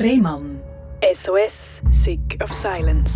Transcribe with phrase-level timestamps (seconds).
[0.00, 0.60] Rehmann.
[1.24, 1.52] SOS,
[2.04, 3.10] Sick of Silence.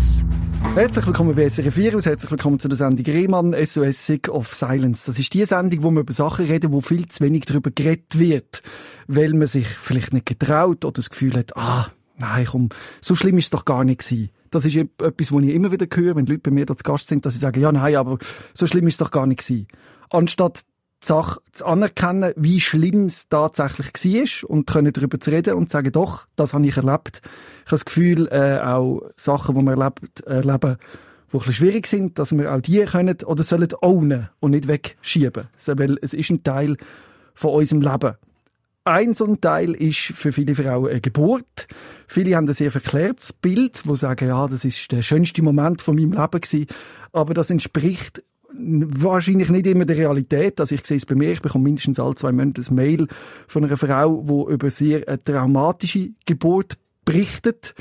[0.74, 4.52] Herzlich willkommen bei SRF 4 und herzlich willkommen zu der Sendung Rehmann SOS Sick of
[4.52, 5.06] Silence.
[5.06, 8.18] Das ist die Sendung, wo wir über Sachen reden, wo viel zu wenig darüber geredet
[8.18, 8.62] wird,
[9.07, 13.39] weil man sich vielleicht nicht getraut oder das Gefühl hat, ah, nein, komm, so schlimm
[13.39, 14.30] ist es doch gar nicht gewesen.
[14.50, 17.07] Das ist etwas, was ich immer wieder höre, wenn Leute bei mir da zu Gast
[17.07, 18.18] sind, dass sie sagen, ja, nein, aber
[18.54, 19.68] so schlimm ist es doch gar nicht gewesen.
[20.11, 20.62] Anstatt
[21.03, 25.68] die Sache zu anerkennen, wie schlimm es tatsächlich war und können darüber zu reden und
[25.68, 27.21] zu sagen, doch, das habe ich erlebt.
[27.25, 30.76] Ich habe das Gefühl, äh, auch Sachen, die wir erlebt, erleben,
[31.32, 34.69] die ein bisschen schwierig sind, dass wir auch die können oder sollen ownen und nicht
[34.69, 35.48] wegschieben.
[35.67, 36.77] Weil es ist ein Teil
[37.34, 38.14] von unserem Leben.
[38.84, 41.69] Ein so ein Teil ist für viele Frauen eine Geburt.
[42.09, 45.95] Viele haben ein sehr verklärtes Bild, wo sagen, ja, das ist der schönste Moment von
[45.95, 46.67] meinem Leben gewesen.
[47.12, 50.61] Aber das entspricht wahrscheinlich nicht immer der Realität.
[50.61, 53.08] Also ich sehe es bei mir, ich bekomme mindestens alle zwei Monate ein Mail
[53.47, 57.75] von einer Frau, die über sehr eine traumatische Geburt berichtet.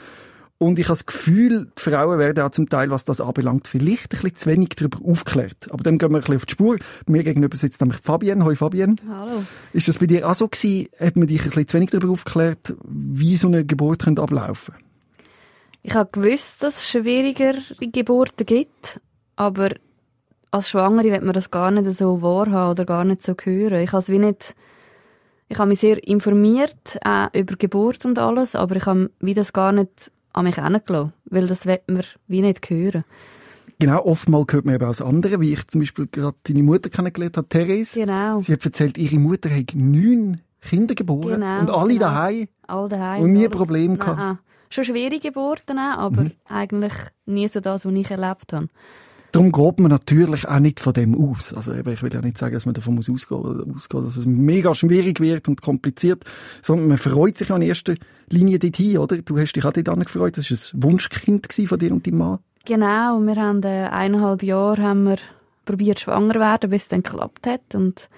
[0.62, 4.14] Und ich habe das Gefühl, die Frauen werden auch zum Teil, was das anbelangt, vielleicht
[4.14, 5.72] ein bisschen zu wenig darüber aufgeklärt.
[5.72, 6.78] Aber dann gehen wir ein bisschen auf die Spur.
[7.08, 8.46] Mir gegenüber sitzt nämlich Fabienne.
[8.46, 8.96] Hoi Fabienne.
[9.10, 9.44] Hallo.
[9.74, 10.88] Ist das bei dir auch so gewesen?
[11.00, 14.76] Hat man dich ein bisschen zu wenig darüber aufgeklärt, wie so eine Geburt könnte ablaufen
[15.82, 19.02] Ich habe gewusst, dass es schwierigere Geburten gibt,
[19.36, 19.72] aber
[20.52, 23.82] als Schwangere wird man das gar nicht so wahrhaben oder gar nicht so hören.
[23.82, 24.56] Ich habe wie nicht,
[25.48, 29.54] ich habe mich sehr informiert äh, über Geburt und alles, aber ich habe wie das
[29.54, 33.04] gar nicht an mich herangelassen, weil das wird man wie nicht hören.
[33.80, 37.38] Genau, oftmals hört man eben aus anderen, wie ich zum Beispiel gerade deine Mutter kennengelernt
[37.38, 38.00] habe, Therese.
[38.00, 38.40] Genau.
[38.40, 42.06] Sie hat erzählt, ihre Mutter hat neun Kinder geboren Genau, und alle genau.
[42.06, 43.24] daheim All daheim.
[43.24, 43.48] und nie.
[43.50, 44.18] Probleme gehabt.
[44.20, 44.38] Nein,
[44.70, 46.32] Schon schwierige Geburten, auch, aber Mhm.
[46.48, 46.94] eigentlich
[47.26, 48.68] nie so das, was ich erlebt habe.
[49.32, 51.54] Darum geht man natürlich auch nicht von dem aus.
[51.54, 54.26] Also eben, ich will ja nicht sagen, dass man davon muss ausgehen, ausgehen, dass es
[54.26, 56.26] mega schwierig wird und kompliziert,
[56.62, 57.96] sondern man freut sich ja in erster
[58.30, 59.18] Linie dorthin, oder?
[59.18, 60.38] Du hast dich auch dort gefreut.
[60.38, 62.40] Das war ein Wunschkind von dir und deinem Mann.
[62.66, 65.18] Genau, wir haben äh, eineinhalb Jahre haben wir
[65.66, 68.10] probiert schwanger werden, bis es dann geklappt hat und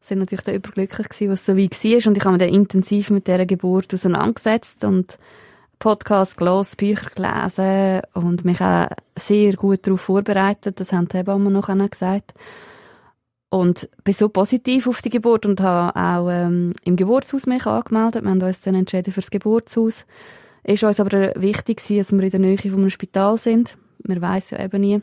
[0.00, 3.10] sind natürlich dann überglücklich gewesen, was so wie war und ich habe mich dann intensiv
[3.10, 5.18] mit dieser Geburt auseinandergesetzt und
[5.78, 11.52] Podcasts gelesen, Bücher gelesen und mich auch sehr gut darauf vorbereitet, das haben die Hebammen
[11.52, 12.34] noch gesagt.
[13.50, 18.22] Und bin so positiv auf die Geburt und habe auch ähm, im Geburtshaus mich angemeldet.
[18.22, 20.04] Wir haben uns dann entschieden für das Geburtshaus.
[20.64, 23.78] Ist uns aber wichtig gewesen, dass wir in der Nähe einem Spital sind.
[24.06, 25.00] Man weiss ja eben nie.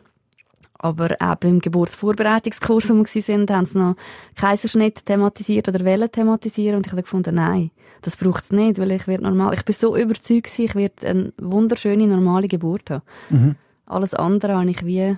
[0.85, 3.95] Aber auch beim Geburtsvorbereitungskurs, wo wir waren, haben sie noch
[4.35, 6.77] Kaiserschnitt thematisiert oder wollen thematisieren.
[6.77, 7.71] Und ich habe gefunden, nein,
[8.03, 11.07] das braucht es nicht, weil ich werde normal, ich bin so überzeugt gewesen, ich werde
[11.07, 13.01] eine wunderschöne, normale Geburt haben.
[13.31, 13.55] Mhm.
[13.87, 15.17] Alles andere habe ich wie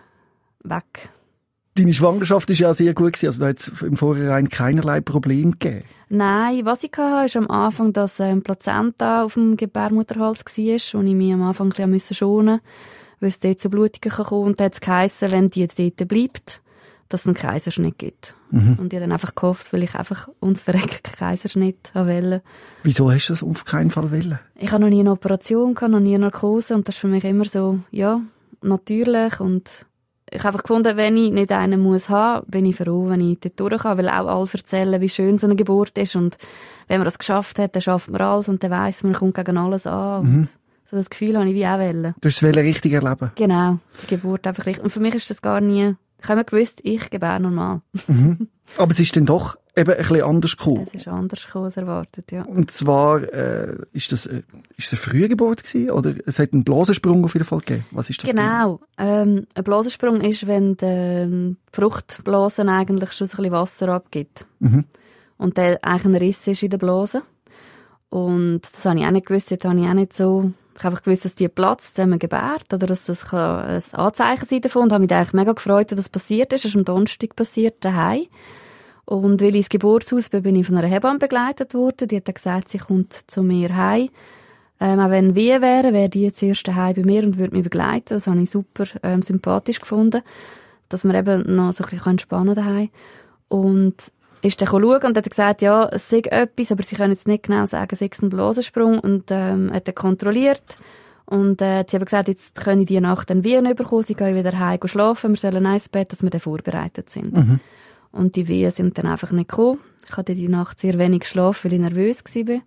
[0.63, 1.09] weg.
[1.75, 3.25] Deine Schwangerschaft ist ja sehr gut gewesen.
[3.25, 5.83] Also da hat es im Vorhinein keinerlei Problem gegeben.
[6.07, 11.07] Nein, was ich hatte, ist am Anfang, dass ähm, Plazenta auf dem Gebärmutterhals war und
[11.07, 12.69] ich mich am Anfang ein bisschen schonen musste,
[13.19, 16.07] weil es dort zu Blutungen kann kommen Und dann hat es geheissen, wenn die dort
[16.07, 16.61] bleibt,
[17.09, 18.35] dass es einen Kaiserschnitt gibt.
[18.51, 18.77] Mhm.
[18.79, 22.41] Und ich habe dann einfach gehofft, weil ich einfach uns verrecken Kaiserschnitt wollte.
[22.83, 24.39] Wieso hast du das auf keinen Fall wollen?
[24.55, 27.07] Ich habe noch nie eine Operation gehabt, noch nie eine Narkose und das ist für
[27.07, 28.21] mich immer so, ja,
[28.61, 29.85] natürlich und
[30.29, 33.39] ich habe einfach gefunden, wenn ich nicht einen muss haben, bin ich froh, wenn ich
[33.39, 36.37] dort durch kann, weil auch alle erzählen, wie schön so eine Geburt ist und
[36.89, 39.35] wenn man das geschafft hat, dann schafft man alles und dann weiss man, man kommt
[39.35, 40.47] gegen alles an Mhm.
[40.89, 42.15] So das Gefühl habe ich wie auch wollen.
[42.21, 43.31] Du hast es richtig erleben.
[43.35, 44.83] Genau, die Geburt einfach richtig.
[44.83, 47.81] Und für mich ist das gar nie, ich habe immer gewusst, ich gebäre normal.
[48.77, 50.85] Aber es ist dann doch eben ein bisschen anders gekommen.
[50.87, 52.43] Es ist anders gekommen als erwartet, ja.
[52.43, 54.43] Und zwar, äh, ist das, äh,
[54.77, 55.91] ist es eine frühe Geburt gewesen?
[55.91, 57.85] Oder es hat einen Blasensprung auf jeden Fall gegeben?
[57.91, 58.31] Was ist das?
[58.31, 58.79] Genau.
[58.97, 64.45] Ähm, ein Blasensprung ist, wenn die ähm, Fruchtblase eigentlich schon so ein bisschen Wasser abgibt.
[64.59, 64.85] Mhm.
[65.37, 67.21] Und der eigentlich ein Riss ist in der Blase.
[68.09, 69.51] Und das habe ich auch nicht gewusst.
[69.51, 70.51] Jetzt habe ich auch nicht so...
[70.77, 72.71] Ich habe einfach gewusst, dass die platzt, wenn man gebärt.
[72.71, 74.83] Oder dass das ein Anzeichen sein davon.
[74.83, 76.65] Und habe mich eigentlich mega gefreut, dass das passiert ist.
[76.65, 78.27] Das ist am Donnerstag passiert, daheim.
[79.05, 82.07] Und weil ich ins Geburtshaus bin, bin ich von einer Hebamme begleitet worden.
[82.07, 84.09] Die hat dann gesagt, sie kommt zu mir heim.
[84.79, 87.63] Ähm, auch wenn wir wären, wäre die jetzt erst daheim bei mir und würde mich
[87.63, 88.09] begleiten.
[88.09, 90.21] Das habe ich super ähm, sympathisch gefunden,
[90.89, 92.89] dass wir eben noch so ein bisschen entspannen daheim.
[93.47, 94.11] Und
[94.47, 97.43] ist dann schauen und hat gesagt, ja, es sei etwas, aber sie können jetzt nicht
[97.43, 100.77] genau sagen, es sei ein Blasensprung und ähm, hat dann kontrolliert
[101.25, 104.57] und äh, sie haben gesagt, jetzt können die Nacht dann Wehen bekommen, sie gehen wieder
[104.57, 107.35] heim schlafen, wir sollen ein Bett, dass wir dann vorbereitet sind.
[107.35, 107.59] Mhm.
[108.11, 109.79] Und die Wehen sind dann einfach nicht gekommen.
[110.09, 112.61] Ich hatte die Nacht sehr wenig geschlafen, weil ich nervös war.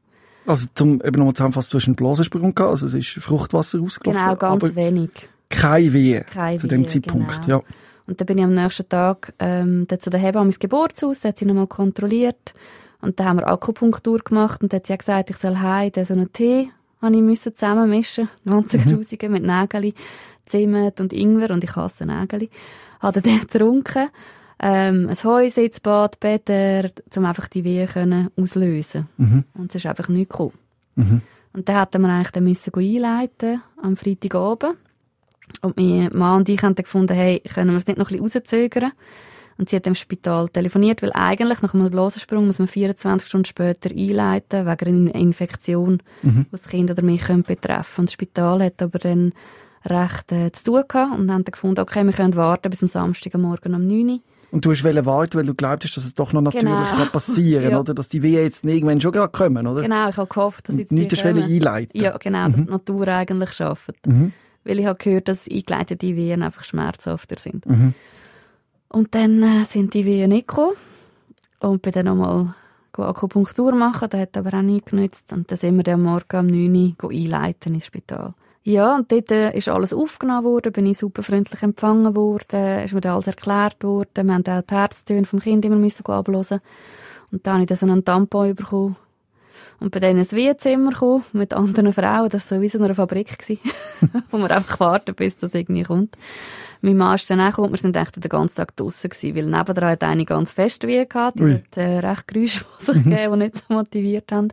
[0.46, 4.22] Also zum eben nochmal zusammenfassen, du hast einen Blasensprung gehabt, also es ist Fruchtwasser ausgelaufen.
[4.22, 5.10] Genau, ganz wenig.
[5.48, 7.46] keine Wehe Keine zu dem Zeitpunkt.
[7.46, 7.58] genau.
[7.58, 7.64] Ja.
[8.10, 11.28] Und dann bin ich am nächsten Tag ähm, dann zu der Hebamme ins Geburtshaus, da
[11.28, 12.54] hat sie nochmal kontrolliert
[13.00, 15.92] und dann haben wir Akupunktur gemacht und dann hat sie auch gesagt, ich soll heim
[15.92, 16.70] dann so einen Tee
[17.00, 19.94] habe ich müssen zusammenmischen, ganze Grusige mit Nägeli,
[20.46, 22.50] Zimt und Ingwer und ich hasse Nägeli.
[23.00, 24.08] Habe dann getrunken,
[24.58, 29.08] ähm, ein Heusitzbad, Bäder, um einfach die Wehen können auslösen.
[29.16, 29.44] Mhm.
[29.54, 30.58] Und es ist einfach nichts gekommen.
[30.96, 31.22] Mhm.
[31.52, 34.76] Und dann hätten wir eigentlich dann müssen einleiten am Freitagabend.
[35.62, 38.20] Und mein Mann und ich haben dann gefunden, hey, können wir es nicht noch ein
[38.20, 38.92] bisschen rauszögern?
[39.58, 43.44] Und sie hat im Spital telefoniert, weil eigentlich nach einem Blasensprung muss man 24 Stunden
[43.44, 46.46] später einleiten, wegen einer Infektion, Mhm.
[46.46, 48.00] die das Kind oder mich könnte betreffen.
[48.02, 49.32] Und das Spital hat aber dann
[49.84, 52.88] recht äh, zu tun gehabt und haben dann gefunden, okay, wir können warten bis am
[52.88, 54.20] Samstagmorgen um 9 Uhr.
[54.52, 56.82] Und du hast warten, weil du glaubtest, dass es doch noch natürlich Genau.
[56.82, 57.80] kann passieren Ja.
[57.80, 57.94] oder?
[57.94, 59.82] Dass die Wehen jetzt irgendwann schon gerade kommen, oder?
[59.82, 62.00] Genau, ich habe gehofft, dass Und jetzt nichts die einleiten.
[62.00, 64.06] Ja, genau, dass die Natur eigentlich schafft.
[64.06, 64.32] Mhm.
[64.64, 67.66] Weil ich habe gehört, dass eingeleitete Wehen einfach schmerzhafter sind.
[67.66, 67.94] Mhm.
[68.88, 70.76] Und dann äh, sind die Wehen nicht gekommen.
[71.60, 72.54] Und bin dann nochmal
[72.98, 75.32] Akupunktur machen, das hat aber auch nichts genützt.
[75.32, 78.34] Und dann sind wir dann am Morgen um 9 Uhr einleiten ins Spital.
[78.62, 82.92] Ja, und dort äh, ist alles aufgenommen worden, bin ich super freundlich empfangen worden, ist
[82.92, 84.26] mir dann alles erklärt worden.
[84.26, 86.60] Wir haben auch die Herztöne vom Kind immer müssen abhören.
[87.32, 88.96] Und dann habe ich dann so einen Tampon bekommen.
[89.80, 92.94] Und bei denen ins Wehzimmer gekommen, mit anderen Frauen, das war so wie so eine
[92.94, 93.38] Fabrik,
[94.30, 96.16] wo man einfach gewartet, bis das irgendwie kommt.
[96.82, 99.46] Mein Mann ist dann auch gekommen, wir sind eigentlich den ganzen Tag draussen gewesen, weil
[99.46, 101.54] nebendran hat eine ganz fest Wehe gehabt, die Ui.
[101.54, 104.48] hat äh, recht Geräusche von sich gegeben, die nicht so motiviert haben.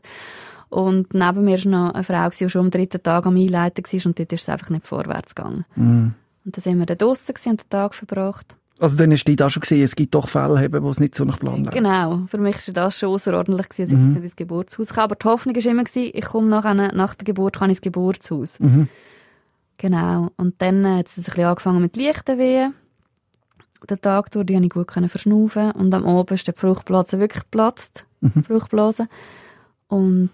[0.70, 4.06] Und neben mir war noch eine Frau, die schon am dritten Tag am Einleiten war
[4.06, 5.64] und dort ist es einfach nicht vorwärts gegangen.
[5.76, 6.14] Mhm.
[6.46, 8.57] Und dann sind wir dann draussen und den Tag verbracht.
[8.80, 11.16] Also dann hast du da schon gesehen, es gibt doch Fälle, eben, wo es nicht
[11.16, 11.76] so nach Plan läuft.
[11.76, 15.06] Genau, für mich war das schon außerordentlich, dass ich jetzt ins Geburtshaus kam.
[15.06, 18.60] Aber die Hoffnung war immer, ich komme nachher, nach der Geburt kann ich ins Geburtshaus.
[18.60, 18.88] Mhm.
[19.78, 20.32] Genau.
[20.38, 22.74] Und dann äh, hat es ein bisschen angefangen mit leichten Wehen.
[23.90, 25.72] Den Tag durch, die konnte ich gut verschnaufen.
[25.72, 28.06] Und am Abend ist der Fruchtblase wirklich geplatzt.
[28.48, 29.08] Fruchtblase.
[29.88, 30.32] Und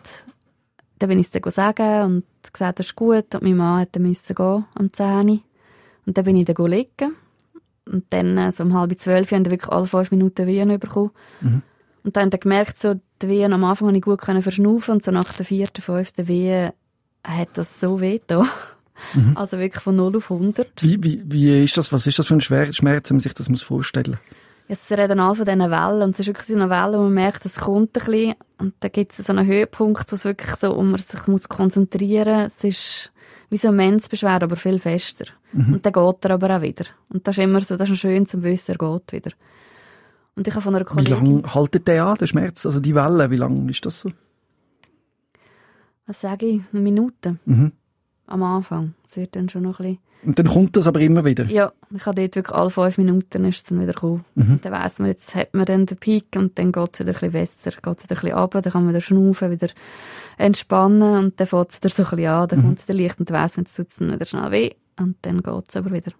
[0.99, 3.35] dann bin ich es dann sagen und gesagt, das ist gut.
[3.35, 5.39] Und mein Mann hat dann müssen gehen, am 10 Uhr.
[6.05, 7.15] Und dann bin ich dann liegen.
[7.85, 11.11] Und dann, äh, so um halb zwölf, haben wir wirklich alle fünf Minuten Wehen bekommen.
[12.03, 14.95] Und dann haben wir gemerkt, so, die Wehen am Anfang konnte ich gut können verschnaufen
[14.95, 16.71] und so nach der vierten, fünften Wehen
[17.23, 18.47] hat das so weh getan.
[19.35, 20.83] Also wirklich von 0 auf 100.
[20.83, 23.49] Wie, wie, wie ist das, was ist das für ein Schmerz, wenn man sich das
[23.49, 24.17] muss vorstellen
[24.67, 27.13] Es reden alle von diesen Wellen und es ist wirklich so eine Welle, wo man
[27.13, 30.55] merkt, es kommt ein bisschen und dann gibt es so einen Höhepunkt, wo es wirklich
[30.55, 32.53] so, wo man sich muss konzentrieren muss.
[32.57, 33.11] Es ist
[33.49, 35.25] wie so ein Menzbeschwer, aber viel fester.
[35.53, 36.85] Und dann geht er aber auch wieder.
[37.09, 39.35] Und das ist immer so, das ist schön zum Wissen, er geht wieder.
[40.35, 41.13] Und ich habe von einer Wie Kollegin...
[41.41, 42.65] lange haltet der an, der Schmerz?
[42.65, 44.11] Also die Welle, wie lange ist das so?
[46.07, 46.61] Was sage ich?
[46.71, 47.37] Eine Minute.
[47.45, 47.73] Mhm.
[48.25, 48.95] Am Anfang.
[49.03, 50.12] Es wird dann schon noch ein bisschen...
[50.25, 51.45] Und dann kommt das aber immer wieder.
[51.45, 54.23] Ja, ich habe dort wirklich alle fünf Minuten ist es dann wieder gekommen.
[54.35, 54.59] Mhm.
[54.61, 57.13] Dann weiss man, jetzt hat man dann den Peak und dann geht es wieder ein
[57.13, 59.67] bisschen besser, geht es wieder ein bisschen runter, dann kann man wieder schnaufen, wieder
[60.37, 62.63] entspannen und dann fängt es wieder so ein bisschen an, dann Mhm.
[62.63, 64.69] kommt es wieder leicht und dann weiss man, jetzt tut es dann wieder schnell weh
[64.99, 66.11] und dann geht es aber wieder.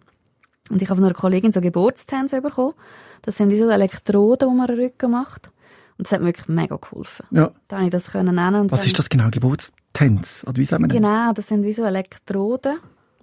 [0.70, 2.74] Und ich habe von einer Kollegin so Geburtstänze bekommen.
[3.22, 5.52] Das sind wie so Elektroden, die man an den Rücken macht.
[5.98, 7.26] Und das hat mir wirklich mega geholfen.
[7.32, 7.52] Ja.
[7.68, 8.72] Da habe ich das können nennen.
[8.72, 9.30] Was ist das genau?
[9.30, 10.46] Geburtstanz?
[10.48, 11.02] Oder wie sagt man denn?
[11.02, 12.78] Genau, das sind wie so Elektroden,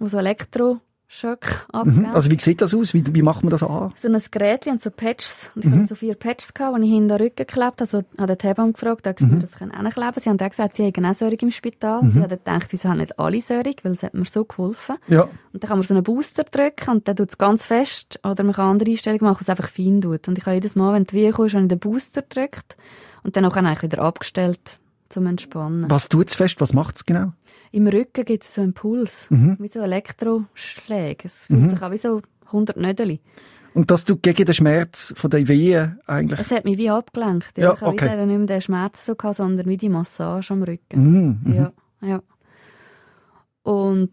[0.05, 1.99] die so Elektroschock abgeben.
[2.01, 2.05] Mhm.
[2.15, 2.93] Also wie sieht das aus?
[2.93, 3.91] Wie, wie macht man das an?
[3.95, 5.51] so ein Gerät und so Patches.
[5.55, 5.71] Und Mhm.
[5.71, 7.81] ich hatte so vier Patches, gehabt, die ich hinter den Rücken geklebt habe.
[7.81, 9.33] Also habe die Hebamme gefragt, ob sie Mhm.
[9.35, 12.01] mir das können hinkleben Sie haben auch gesagt, sie haben auch Säurung im Spital.
[12.07, 14.95] Ich habe dann gedacht, wieso haben nicht alle Säurung, weil es hat mir so geholfen.
[15.07, 15.23] Ja.
[15.53, 18.19] Und dann kann man so einen Booster drücken und dann tut es ganz fest.
[18.23, 20.27] Oder man kann andere Einstellungen machen, wo es einfach fein tut.
[20.27, 22.77] Und ich habe jedes Mal, wenn die Wehen kommt, habe ich den Booster gedrückt
[23.23, 24.79] und dann auch eigentlich wieder abgestellt
[25.09, 25.89] zum Entspannen.
[25.89, 26.61] Was tut's fest?
[26.61, 27.33] Was macht's genau?
[27.71, 29.57] Im Rücken gibt es so einen Puls, Mhm.
[29.59, 31.23] wie so Elektroschläge.
[31.25, 33.21] Es fühlt sich an wie so 100 Nödeli.
[33.73, 36.39] Und das tut gegen den Schmerz von der Wehen eigentlich?
[36.41, 37.57] Es hat mich wie abgelenkt.
[37.57, 38.05] Ja, Ja, ich habe okay.
[38.11, 40.99] wieder nicht mehr den Schmerz so gehabt, sondern wie die Massage am Rücken.
[40.99, 41.39] Mhm.
[41.43, 41.53] mhm.
[41.55, 42.21] Ja, ja.
[43.63, 44.11] Und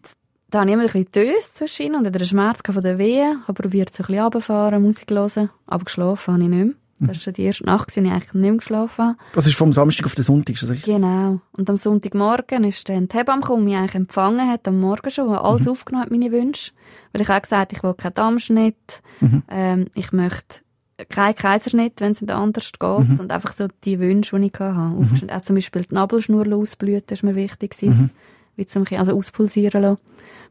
[0.49, 3.39] da habe ich immer ein bisschen Dös zwischen und wieder einen Schmerz von der Wehen.
[3.41, 5.49] Ich habe probiert, so ein bisschen runterzufahren, Musik zu hören.
[5.67, 6.73] Aber geschlafen habe ich nicht mehr.
[6.99, 9.17] Das war schon die erste Nacht, als ich eigentlich nicht mehr geschlafen habe.
[9.33, 10.95] Das ist vom Samstag auf den Sonntag, ist das richtig?
[10.95, 11.39] Genau.
[11.53, 15.09] Und am Sonntagmorgen ist dann die Hebamme gekommen, die mich eigentlich empfangen hat, am Morgen
[15.09, 16.71] schon, hat alles aufgenommen hat, meine Wünsche.
[17.13, 19.01] Weil ich auch gesagt ich will keinen Dammschnitt,
[19.49, 20.61] ähm, ich möchte
[21.07, 23.19] keinen Kaiserschnitt, wenn es nicht anders geht.
[23.19, 24.95] Und einfach so die Wünsche, die ich hatte.
[24.97, 25.37] Aufgeschnitten.
[25.37, 28.11] Auch zum Beispiel die Nabelschnur ausblüten, ist mir wichtig gewesen.
[28.57, 30.01] Wie zum Kind, also auspulsieren lassen,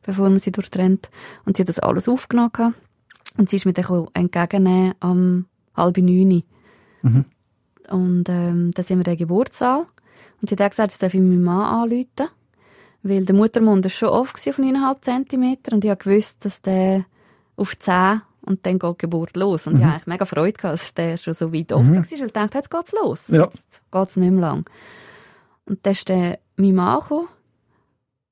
[0.03, 1.11] bevor man sie durchtrennt.
[1.45, 2.75] Und sie hat das alles aufgenommen.
[3.37, 5.45] Und sie ist mir dann entgegennehmen am
[5.79, 6.43] halb neun.
[7.91, 9.87] Und ähm, dann sind wir in der Geburtssaal.
[10.41, 12.29] Und sie hat auch gesagt, jetzt darf ich meinen Mann anrufen.
[13.03, 15.75] Weil der Muttermund war schon oft auf 9,5 cm.
[15.75, 17.05] Und ich gewusst, dass der
[17.57, 19.67] auf 10 und dann geht die Geburt los.
[19.67, 22.27] Und ich habe eigentlich mega Freude gehabt, dass der schon so weit offen war, weil
[22.27, 23.29] ich dachte, jetzt geht's los.
[23.29, 23.45] Ja.
[23.45, 24.65] Jetzt geht's nicht mehr lang.
[25.67, 27.29] Und dann ist dann mein Mann gekommen.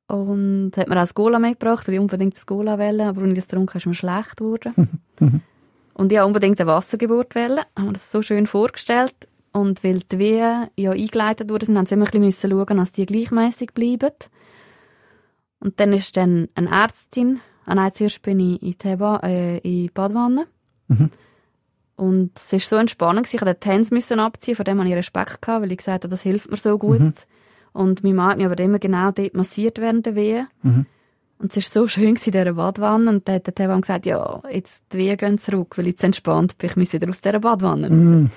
[0.09, 3.35] Und hat mir auch das Gola mitgebracht, weil ich unbedingt das Gola wollte, aber ich
[3.35, 5.01] das getrunken habe, ist mir schlecht geworden.
[5.97, 9.15] und ich habe unbedingt eine Wassergeburt wollen, haben mir das so schön vorgestellt.
[9.53, 13.07] Und weil die Wehen ja eingeleitet wurden, haben sie immer ein bisschen schauen, dass die
[13.07, 14.13] gleichmäßig bleiben.
[15.59, 19.57] Und dann ist dann eine Ärztin, ah nein, zuerst bin ich in die, Heba, äh,
[19.57, 20.47] in die Badwanne.
[21.97, 24.97] Und es war so entspannend, ich musste den Tanz müssen abziehen, vor dem hatte ich
[24.97, 27.01] Respekt, gehabt, weil ich gesagt habe, das hilft mir so gut.
[27.73, 30.47] Und mein Mann hat mich aber immer genau dort massiert während der Wehen.
[31.39, 33.11] Und es war so schön in dieser Badwanne.
[33.11, 36.05] Und dann hat der Tevan gesagt, ja, jetzt die Wehen gehen zurück, weil ich jetzt
[36.05, 38.31] entspannt bin, ich muss wieder aus dieser Badwanne raus.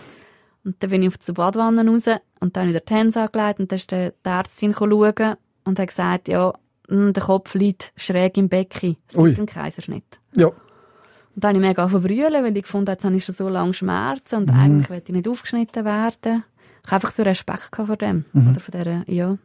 [0.66, 2.08] Und dann bin ich auf die Badwanne raus
[2.42, 5.88] und dann habe ich den Tanz angelegt und dann ist der, Ärztin schauen und hat
[5.88, 6.54] gesagt, ja,
[6.90, 8.98] mh, der Kopf liegt schräg im Becken.
[9.08, 9.30] Es Ui.
[9.30, 10.20] gibt einen Kaiserschnitt.
[10.36, 10.48] Ja.
[10.48, 13.48] Und dann habe ich mega verbrüllen, weil ich gefunden habe, jetzt habe ich schon so
[13.48, 16.44] lange Schmerzen und eigentlich will ich nicht aufgeschnitten werden.
[16.84, 18.26] Ich habe einfach so Respekt vor dem.
[18.34, 19.38] Oder von dieser, ja,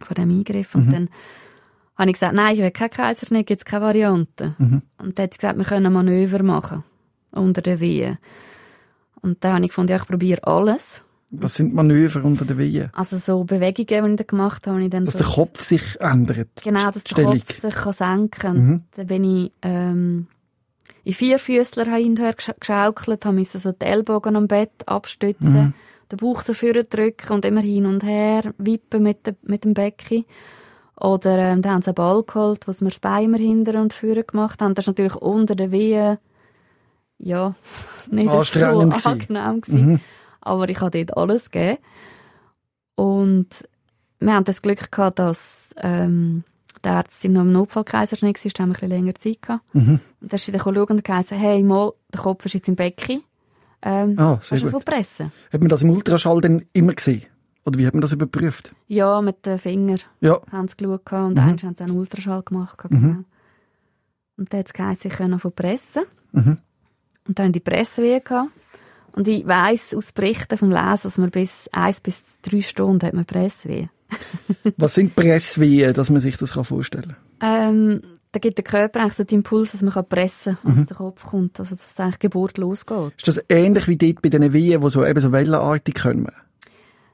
[0.00, 0.74] von dem Eingriff.
[0.74, 1.08] Und dann
[1.96, 4.54] habe ich gesagt, nein, ich will keinen Kaiserschnitt, gibt es keine Variante.
[4.98, 6.84] Und dann hat sie gesagt, wir können Manöver machen.
[7.30, 8.18] Unter den Wehen.
[9.20, 11.04] Und dann habe ich gefunden, ja, ich probiere alles.
[11.30, 12.90] Was sind Manöver unter der Wehen?
[12.92, 16.00] Also so Bewegungen, die ich dann gemacht habe, ich dann Dass so der Kopf sich
[16.00, 16.62] ändert.
[16.62, 18.84] Genau, dass der Kopf sich kann senken kann.
[18.94, 20.26] Dann bin ich ähm,
[21.02, 25.74] in Vierfüßler hin und her gesch- geschaukelt, habe müssen so die Ellbogen am Bett abstützen,
[26.12, 29.74] den Bauch so vorne drücken und immer hin und her wippen mit, de, mit dem
[29.74, 30.24] Becken.
[31.00, 33.80] Oder ähm, dann haben sie einen Ball geholt, wo sie mir das Bein immer hinter
[33.80, 34.74] und vorne gemacht haben.
[34.74, 36.18] Das ist natürlich unter den Wehen
[37.18, 37.54] ja,
[38.10, 40.00] nicht Anstrengend so angenehm gewesen.
[40.40, 41.78] Aber ich habe dort alles gegeben.
[42.96, 43.48] Und
[44.20, 46.44] wir haben das Glück gehabt, dass ähm,
[46.84, 49.74] die Ärztin noch im Notfallkaiserschnitt war, da haben wir ein bisschen länger Zeit gehabt.
[49.74, 50.00] Mhm.
[50.20, 52.76] Und dann ist sie dann schauen und gesagt, hey, mal, der Kopf ist jetzt im
[52.76, 53.22] Becken.
[53.82, 54.84] Ähm, Ah, sehr kannst du gut.
[54.84, 55.32] pressen?
[55.52, 57.24] Hat man das im Ultraschall dann immer gesehen?
[57.66, 58.74] Oder wie hat man das überprüft?
[58.88, 60.40] Ja, mit den Fingern Ja.
[60.52, 62.78] haben sie geschaut und eins haben sie einen Ultraschall gemacht.
[62.78, 63.24] gehabt, Genau.
[64.36, 66.02] Und dann hat es geheißen, ich kann pressen.
[66.32, 66.58] Mhm.
[67.26, 68.50] Und dann haben die Pressewehe gehabt.
[69.12, 73.14] Und ich weiss aus Berichten vom Lesen, dass man bis eins bis drei Stunden hat
[73.14, 73.88] man Pressewehe.
[74.76, 78.02] Was sind Presswehen, dass man sich das kann vorstellen Ähm,
[78.32, 80.96] da gibt der Körper eigentlich so den Impuls, dass man kann pressen kann, als der
[80.96, 81.60] Kopf kommt.
[81.60, 83.12] Also, dass eigentlich die Geburt losgeht.
[83.16, 86.26] Ist das ähnlich wie dort bei diesen Wehen, die so, eben so wellenartig kommen?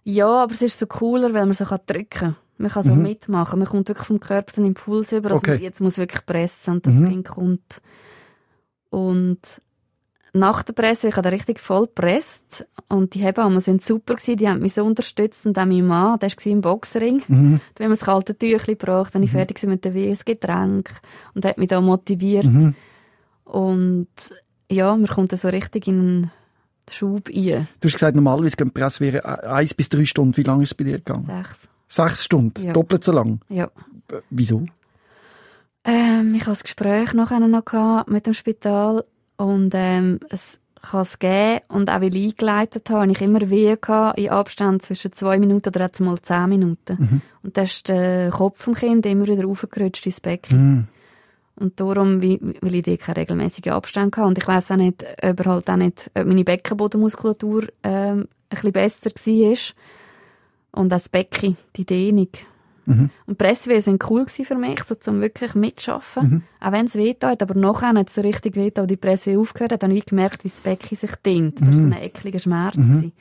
[0.04, 2.37] Ja, aber es ist so cooler, weil man so kann drücken kann.
[2.59, 3.59] Man kann so mitmachen.
[3.59, 5.52] Man kommt wirklich vom Körper so einen Impuls über, dass Okay.
[5.52, 7.80] man jetzt muss wirklich pressen und das Kind kommt.
[8.90, 9.40] Und
[10.33, 12.66] nach der Presse, ich habe da richtig voll gepresst.
[12.88, 15.47] Und die Hebammen sind super gewesen, die haben mich so unterstützt.
[15.47, 17.23] Und auch mein Mann, der war im Boxring.
[17.28, 20.19] Da haben wir das kalte Tüchli gebracht, dann ich fertig war mit dem Weh, ein
[20.25, 20.90] Getränk.
[21.35, 22.45] Und hat mich da motiviert.
[23.45, 24.09] Und
[24.71, 26.30] ja, man kommt dann so richtig in einen
[26.92, 27.68] Schub rein.
[27.80, 30.37] Du hast gesagt, normalerweise gehen die Presswehen eins bis drei Stunden.
[30.37, 31.25] Wie lange ist es bei dir gegangen?
[31.25, 31.68] Sechs.
[31.88, 32.62] Sechs Stunden?
[32.62, 32.73] Ja.
[32.73, 33.40] Doppelt so lang?
[33.49, 33.64] Ja.
[34.11, 34.64] Äh, Wieso?
[35.85, 39.04] Ähm, ich hatte ein Gespräch nachher noch mit dem Spital
[39.37, 43.50] und ähm, es kann es geben und auch weil ich eingeleitet habe, habe ich immer
[43.50, 47.23] Wehen gehabt in Abständen zwischen zwei Minuten oder jetzt mal zehn Minuten.
[47.42, 50.88] Und dann ist der Kopf vom Kind immer wieder raufgerutscht ins Becken.
[51.61, 54.26] Und darum, weil ich dort keine regelmäßigen Abstände hatte.
[54.26, 58.73] Und ich weiss auch nicht, ob, halt auch nicht, ob meine Beckenbodenmuskulatur ähm, ein bisschen
[58.73, 59.57] besser war.
[60.73, 62.29] Und auch das Becken, die Dehnung.
[63.26, 66.45] Und Presswehen sind cool für mich, so zum wirklich mitschaffen.
[66.61, 69.38] Auch wenn es weh tat, aber nachher hat es so richtig weh als die Presswehen
[69.38, 71.61] aufgehört hat, habe ich gemerkt, wie das Becken sich dehnt.
[71.61, 72.76] Das war so ein ekliger Schmerz.
[72.76, 73.12] gewesen.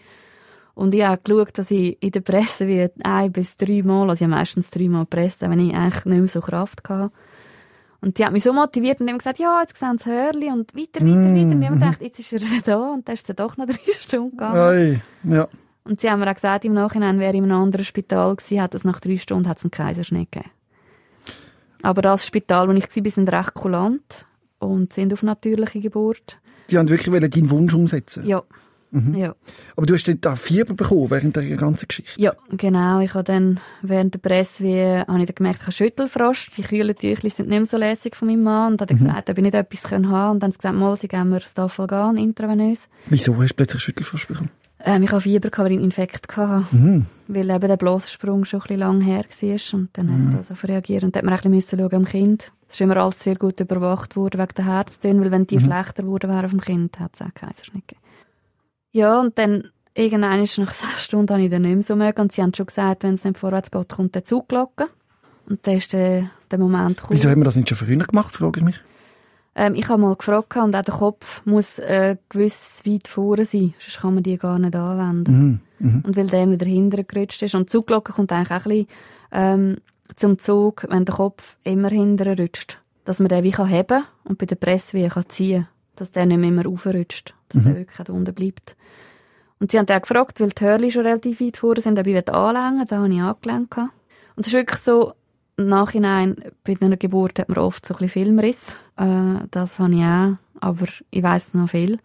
[0.76, 4.24] Und ich habe geschaut, dass ich in der Presse wie ein bis drei Mal, also
[4.24, 7.12] ich habe meistens drei Mal gepresst, wenn ich eigentlich nicht mehr so Kraft hatte.
[8.02, 10.74] Und die hat mich so motiviert und haben gesagt, ja, jetzt sehen sie Hörli und
[10.74, 11.52] weiter, weiter, weiter.
[11.52, 13.66] Und ich habe mir gedacht, jetzt ist er da und dann ist es doch noch
[13.66, 14.58] drei Stunden gegangen.
[14.58, 15.48] Ei, ja.
[15.84, 18.62] Und sie haben mir auch gesagt, im Nachhinein wäre ich in einem anderen Spital gewesen,
[18.62, 20.52] hat es nach drei Stunden hat's einen Kaiserschnitt gegeben.
[21.82, 24.28] Aber das Spital, wo ich war, sind recht kulant
[24.60, 26.38] und sind auf natürliche Geburt.
[26.70, 28.26] Die haben wirklich deinen Wunsch umsetzen.
[28.26, 28.44] Ja.
[28.92, 29.36] Ja.
[29.76, 32.20] Aber du hast dort auch Fieber bekommen während der ganzen Geschichte.
[32.20, 33.00] ja, genau.
[33.02, 36.58] Ich habe dann während der Presse wie, habe ich dann gemerkt, ich habe Schüttelfrost.
[36.58, 38.72] Die kühlen Tüchli sind nicht mehr so lässig von meinem Mann.
[38.74, 40.30] Und dann hat er gesagt, ob ich nicht etwas haben können.
[40.32, 42.90] Und dann haben sie gesagt, mal, sie geben mir Staffelgan intravenös.
[43.10, 44.50] Wieso hast du plötzlich Schüttelfrost bekommen?
[44.84, 46.66] Ähm, ich habe Fieber, weil ich einen Infekt hatte.
[47.28, 49.80] Weil eben der Blassensprung schon ein bisschen lang her war.
[49.80, 51.04] Und dann hat er also reagiert.
[51.04, 52.52] Und dann hat man ein bisschen schauen am Kind.
[52.68, 56.04] Es ist immer alles sehr gut überwacht worden wegen der Herztöne, weil wenn die schlechter
[56.04, 58.02] geworden wären vom Kind, hat es auch Kaiserschnitt gegeben.
[58.92, 62.22] Ja, und dann irgendwann ist nach sechs Stunden habe ich dann nicht mehr so mögen.
[62.22, 64.88] Und sie haben schon gesagt, wenn es nicht vorwärts geht, kommt der Zugglocke.
[65.48, 67.18] Und dann ist der, der Moment gekommen.
[67.18, 68.76] Wieso haben wir das nicht schon früher gemacht, frage ich mich.
[69.56, 73.74] Ähm, ich habe mal gefragt und auch der Kopf muss äh, gewiss weit vorne sein,
[73.80, 75.62] sonst kann man die gar nicht anwenden.
[76.06, 77.56] Und weil der wieder hinterher gerutscht ist.
[77.56, 78.88] Und die Zugglocke kommt eigentlich auch ein bisschen
[79.32, 79.76] ähm,
[80.16, 82.80] zum Zug, wenn der Kopf immer hinterher rutscht.
[83.06, 85.79] Dass man den wie heben kann und bei der Presse wie kann ziehen kann.
[86.00, 87.36] Dass der nicht mehr immer aufrutscht.
[87.50, 88.76] Dass der wirklich da unten bleibt.
[89.60, 92.30] Und sie haben dann gefragt, weil die Hörli schon relativ weit vorne sind, ob ich
[92.30, 93.78] anlängen Da habe ich angelenkt.
[93.78, 93.92] Und
[94.38, 95.14] es ist wirklich so,
[95.58, 98.78] im Nachhinein, bei einer Geburt hat man oft so ein bisschen Filmriss.
[98.96, 102.00] Äh, das habe ich auch, aber ich weiss noch viel.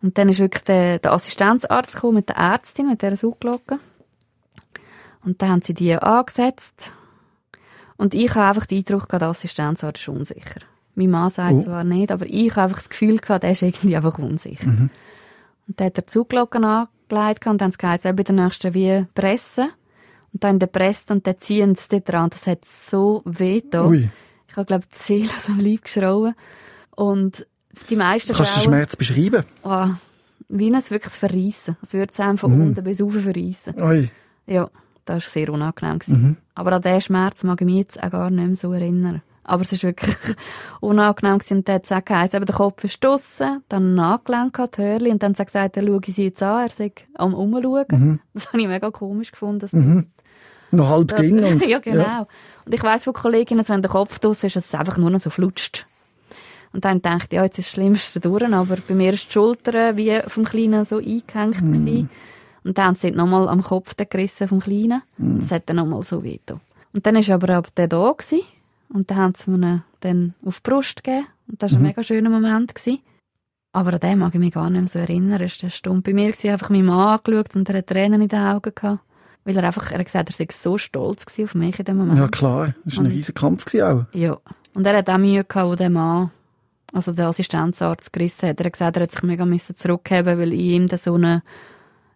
[0.00, 3.78] Und dann ist wirklich der, der Assistenzarzt gekommen mit der Ärztin, mit dieser Sauglocke.
[5.24, 6.94] Und dann haben sie die angesetzt.
[7.96, 10.60] Und ich habe einfach den Eindruck gehabt, der Assistenzarzt ist unsicher.
[10.94, 11.60] Mein Mann sagt Oh.
[11.62, 14.66] zwar nicht, aber ich habe einfach das Gefühl gehabt, der ist irgendwie einfach unsicher.
[14.68, 14.90] Und
[15.80, 19.70] dann hat er die Zuglocken angelegt und dann gesagt, eben bei der nächsten wie pressen.
[20.32, 22.30] Und dann der presst und dann ziehen sie dort dran.
[22.30, 23.62] Das hat so weh.
[23.74, 24.10] Ui.
[24.48, 26.34] Ich habe, glaube ich, die Seele aus dem Leib geschrauen.
[26.94, 27.46] Und
[27.90, 28.64] die meisten Kannst du den.
[28.64, 29.44] Schmerz beschreiben?
[29.64, 29.86] Oh,
[30.48, 31.76] wie es wirklich verreissen.
[31.82, 32.60] Es würde es einem von Mhm.
[32.68, 33.74] unten bis oben verreissen.
[33.82, 34.10] Ui.
[34.46, 34.68] Ja,
[35.06, 35.98] das war sehr unangenehm.
[35.98, 36.36] gewesen.
[36.54, 39.22] Aber an diesen Schmerz mag ich mich jetzt auch gar nicht mehr so erinnern.
[39.44, 40.16] Aber es war wirklich
[40.80, 41.58] unangenehm gewesen.
[41.58, 45.10] und dann hat es auch geheißen, eben der Kopf ist draussen, dann gehabt, die Hörli,
[45.10, 48.20] und dann hat er gesagt, er schaue sie jetzt an, er sei am Umschauen.
[48.34, 49.60] Das habe ich mega komisch gefunden.
[49.60, 49.72] Dass
[50.70, 51.66] Noch halb das, Ding und...
[51.66, 52.26] ja, genau.
[52.64, 55.10] Und ich weiss von Kolleginnen, dass wenn der Kopf draussen ist, dass es einfach nur
[55.10, 55.86] noch so flutscht.
[56.72, 59.32] Und dann dachte ich, ja, jetzt ist das Schlimmste durch, aber bei mir ist die
[59.32, 62.08] Schulter wie vom Kleinen so eingehängt gewesen.
[62.64, 65.02] Und dann sie nochmal am Kopf gerissen vom Kleinen.
[65.18, 66.60] Das hat dann nochmal so weh getan.
[66.94, 68.40] Und dann war aber ab der da gewesen.
[68.92, 71.26] Und dann haben sie mir ihn dann auf die Brust gegeben.
[71.48, 72.74] Und das war ein mega schöner Moment.
[72.74, 73.00] Gewesen.
[73.72, 75.40] Aber an den mag ich mich gar nicht mehr so erinnern.
[75.40, 78.28] Er war stumm bei mir, gewesen, einfach meinen Mann angeschaut und er hat Tränen in
[78.28, 79.04] den Augen gehabt.
[79.44, 82.18] Weil er einfach, er hat gesagt, er sei so stolz auf mich in dem Moment.
[82.18, 82.74] Ja, klar.
[82.84, 84.04] Das war ein riesiger Kampf auch.
[84.12, 84.38] Ja.
[84.74, 86.30] Und er hat auch Mühe gehabt, wo der Mann,
[86.92, 88.60] also der Assistenzarzt gerissen hat.
[88.60, 91.42] Er hat gesagt, er hat sich mega müssen zurückheben, weil in ihm so eine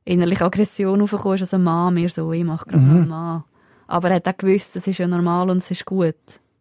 [0.05, 3.45] innerliche Aggression aufgekommen ist, also Mann mir so, ich mache gerade noch einen Mann.
[3.89, 6.15] Aber er hat auch gewusst, das ist ja normal und es ist gut.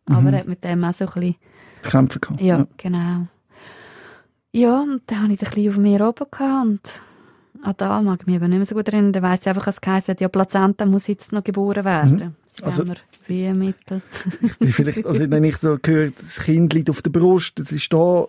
[0.07, 1.35] Aber er hat mit dem auch so ein bisschen,
[1.81, 2.41] zu kämpfen gehabt.
[2.41, 3.27] ja, genau.
[4.51, 7.01] Ja, und dann habe ich den Kleinen auf mir oben gehabt und
[7.63, 9.11] an da mag ich mich eben nicht mehr so gut erinnern.
[9.11, 12.35] Dann weiss ich einfach, dass es hat, ja, Plazenta muss jetzt noch geboren werden.
[12.45, 12.95] Sie Also- haben mir
[13.27, 14.01] Wiehenmittel.
[14.59, 17.91] Wie vielleicht, also wenn ich so gehört, das Kind liegt auf der Brust, das ist
[17.91, 18.27] da,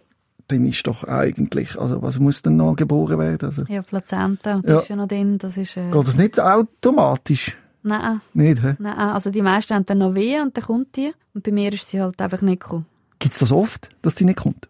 [0.49, 3.45] dann ist doch eigentlich, also was muss denn noch geboren werden?
[3.47, 4.79] Also, Ja, Plazenta, das Ja.
[4.81, 7.57] ist ja noch drin, das ist, äh, geht das nicht automatisch?
[7.87, 8.75] Nein, Nicht, hä?
[8.79, 11.13] nein, also die meisten haben dann noch weh und dann kommt die.
[11.35, 12.87] Und bei mir ist sie halt einfach nicht gekommen.
[13.19, 14.69] Gibt's das oft, dass die nicht kommt?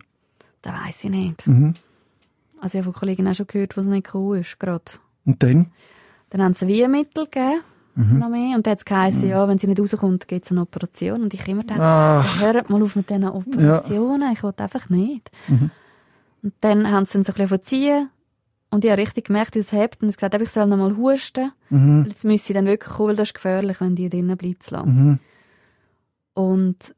[0.63, 1.47] Das weiss ich nicht.
[1.47, 1.75] Mhm.
[2.61, 4.83] Also ich habe von Kollegen auch schon gehört, wo es nicht gekommen ist, gerade.
[5.25, 5.67] Und dann?
[6.31, 7.61] Dann haben sie Wiehenmittel gegeben,
[7.99, 8.19] Mhm.
[8.19, 8.57] noch mehr.
[8.57, 11.23] Und dann hat es geheißen, ja, wenn sie nicht rauskommt, gibt es eine Operation.
[11.23, 15.31] Und ich immer dachte, Ah, hört mal auf mit diesen Operationen, ich will einfach nicht.
[15.49, 15.71] Mhm.
[16.43, 18.11] Und dann haben sie dann so ein bisschen verziehen.
[18.77, 20.03] Und ich habe richtig gemerkt, dass es hebt.
[20.03, 21.51] Und ich gesagt, ich soll noch mal husten.
[21.71, 24.63] mhm, Jetzt müsse sie dann wirklich kommen, weil das ist gefährlich, wenn die drinnen bleibt
[24.63, 24.87] zu lang.
[24.87, 25.19] mhm.
[26.35, 26.95] Und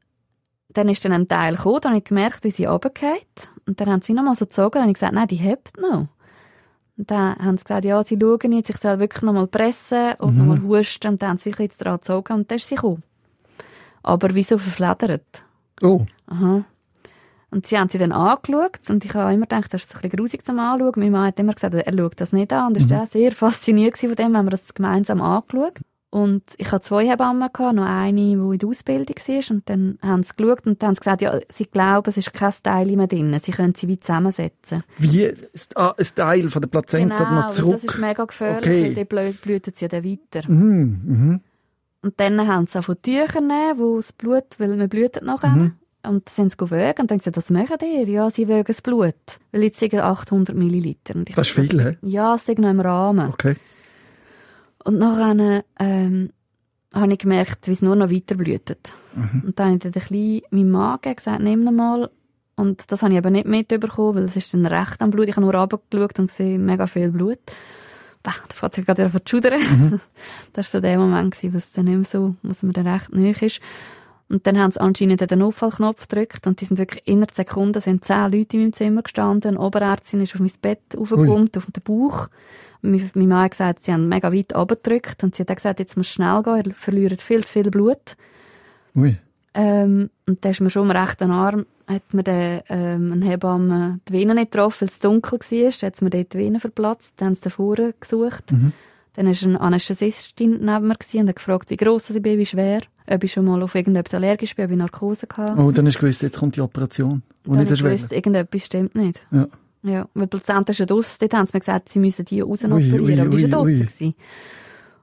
[0.73, 3.49] dann ist dann ein Teil gekommen, dann habe ich gemerkt, wie sie runtergeht.
[3.65, 5.79] Und dann haben sie noch mal so gezogen, dann habe ich gesagt, nein, die hebt
[5.79, 6.07] noch.
[6.97, 10.15] Und dann haben sie gesagt, ja, sie schauen jetzt, ich soll wirklich noch mal pressen
[10.19, 11.07] und noch mal husten.
[11.13, 13.03] Und dann haben sie wirklich jetzt dran gezogen und dann ist sie gekommen.
[14.03, 15.43] Aber wieso verfledert?
[15.81, 16.65] Oh, Aha.
[17.51, 20.17] Und sie haben sie dann angeschaut und ich habe immer gedacht, das ist ein bisschen
[20.17, 20.93] grusig zum Anschauen.
[20.97, 23.97] Mein Mann hat immer gesagt, er schaut das nicht an und ist auch sehr fasziniert
[23.97, 25.79] von dem, haben wir das gemeinsam angeschaut.
[26.11, 29.99] Und ich hatte zwei Hebammen, gehabt, noch eine, die in der Ausbildung war und dann
[30.01, 33.05] haben sie geschaut und haben sie gesagt, ja, sie glauben, es ist kein Teil mehr
[33.05, 34.83] drin, sie können sie wie zusammensetzen.
[34.97, 37.73] wie ist ah, ein Teil von der Plazenta genau, noch zurück?
[37.73, 38.83] das ist mega gefährlich, Okay.
[38.85, 40.49] weil die blöd blüten sie ja dann weiter.
[40.49, 41.41] Mhm, mhm.
[42.01, 45.49] Und dann haben sie auch von Tüchern wo das Blut, weil man blutet nachher.
[45.49, 45.73] Mhm.
[46.01, 48.09] Und dann sind sie gewögt und dann gesagt, was machen die?
[48.11, 49.15] Ja, sie wögen das Blut.
[49.51, 51.15] Weil jetzt sind 800 Milliliter.
[51.15, 51.97] Und ich Das ist viel, hä?
[52.01, 53.29] Ja, es ist noch im Rahmen.
[53.29, 53.55] Okay.
[54.83, 56.29] Und nachher, ähm,
[56.93, 58.93] habe ich gemerkt, wie es nur noch weiter blutet.
[59.15, 59.43] Mhm.
[59.45, 62.09] Und dann habe ich dann ein meinem Mann gegeben, gesagt, nimm ihn mal.
[62.55, 65.29] Und das habe ich aber nicht mitbekommen, weil es ist dann recht am Blut.
[65.29, 67.39] Ich habe nur runtergeschaut und gesehen, mega viel Blut.
[68.21, 69.61] Bah, da fährt sich gerade wieder zu schudern.
[69.61, 69.99] Mhm.
[70.53, 72.87] das war so der Moment, wo es dann nicht mehr so, wo es mir dann
[72.87, 73.61] recht nahe ist.
[74.29, 78.05] Und dann haben sie anscheinend den Notfallknopf gedrückt und die sind wirklich innerhalb Sekunden sind
[78.05, 79.55] zehn Leute in meinem Zimmer gestanden.
[79.55, 82.27] Eine Oberärztin ist auf mein Bett aufgekommen, auf den Bauch.
[82.81, 85.79] Mein, mein Mann hat gesagt, sie haben mega weit runtergedrückt und sie hat auch gesagt,
[85.79, 88.15] jetzt muss es schnell gehen, ihr verliert viel zu viel Blut.
[88.95, 89.17] Ui.
[89.55, 93.99] Ähm, und dann ist mir schon am rechten Arm, hat mir der, ähm, ein Hebamme
[94.07, 95.71] die Vene nicht getroffen, weil es dunkel war.
[95.71, 97.13] Hat mir dort die Vene verplatzt.
[97.17, 98.51] Dann haben sie davor gesucht.
[98.51, 98.73] Mhm.
[99.13, 102.81] Dann war eine Anästhesistin neben mir und hat gefragt, wie gross ich bin, wie schwer,
[103.07, 105.59] ob ich schon mal auf irgendetwas allergisch bin, ob ich Narkose hatte.
[105.59, 107.23] Oh, dann hast du gewusst, jetzt kommt die Operation.
[107.45, 109.21] Die Dann ich gewusst, irgendetwas stimmt nicht.
[109.31, 109.47] Ja.
[109.81, 111.17] Ja, weil die Plazenta ist ja draussen.
[111.21, 113.01] Dort haben sie mir gesagt, sie müssen die raus Ui, operieren.
[113.01, 114.07] ui, aber die war ja ui, draussen.
[114.07, 114.15] ui.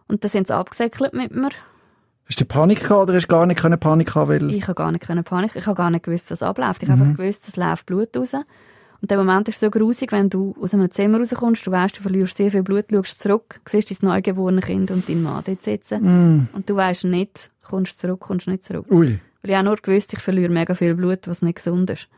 [0.09, 1.49] Und dann sind sie abgesäckelt mit mir.
[2.29, 4.51] Hast du Panik gehabt oder hast du gar nicht keine Panik haben, weil...
[4.51, 6.83] Ich habe gar nicht Panik, ich habe gar nicht gewusst, was abläuft.
[6.83, 8.33] Ich habe einfach gewusst, es läuft Blut raus.
[9.01, 12.03] Und der Moment ist so grusig, wenn du aus einem Zimmer rauskommst, du weißt, du
[12.03, 16.49] verlierst sehr viel Blut, schaust zurück, siehst dein neugeborene Kind und deinen Mann dort sitzen.
[16.53, 18.87] Und du weißt nicht, kommst zurück, kommst nicht zurück.
[18.91, 19.19] Ui.
[19.43, 22.09] Weil ich auch nur gewusst, ich verliere mega viel Blut, was nicht gesund ist.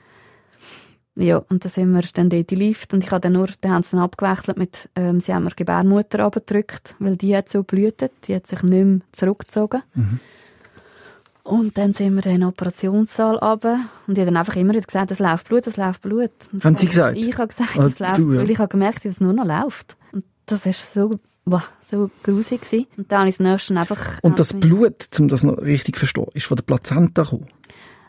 [1.16, 3.72] Ja, und dann sind wir dann dort in Lift und ich habe dann nur, dann
[3.72, 7.64] haben sie dann abgewechselt mit, ähm, sie haben mir Gebärmutter abgedrückt, weil die hat so
[7.64, 9.82] blutet, die hat sich nicht mehr zurückgezogen.
[11.48, 15.10] Und dann sind wir in den Operationssaal runter und ich habe dann einfach immer gesagt,
[15.10, 16.30] es läuft Blut, es läuft Blut.
[16.52, 17.16] Und Haben Sie gesagt?
[17.16, 18.40] Ich habe gesagt, Ah, es läuft, du, ja.
[18.40, 19.96] weil ich habe gemerkt, dass es nur noch läuft.
[20.12, 22.86] Und das ist so, wow, so grusig gewesen.
[22.98, 24.18] Und dann habe ich das nächste einfach...
[24.22, 27.46] Und das Blut, um das noch richtig zu verstehen, ist von der Plazenta gekommen.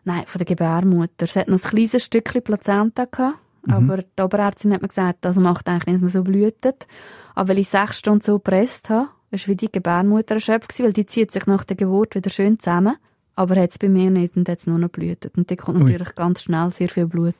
[0.03, 1.25] Nein, von der Gebärmutter.
[1.25, 3.73] Es hat noch ein kleines Stückchen Plazenta gehabt, Mhm.
[3.73, 6.87] aber die Oberärztin hat mir gesagt, das macht eigentlich nicht, dass man so blutet.
[7.35, 11.05] Aber weil ich sechs Stunden so gepresst habe, war wie die Gebärmutter erschöpft weil die
[11.05, 12.95] zieht sich nach der Geburt wieder schön zusammen.
[13.39, 15.37] Aber hat es bei mir nicht und hat es nur noch blutet.
[15.37, 15.83] Und da kommt Ui.
[15.85, 17.35] natürlich ganz schnell sehr viel Blut.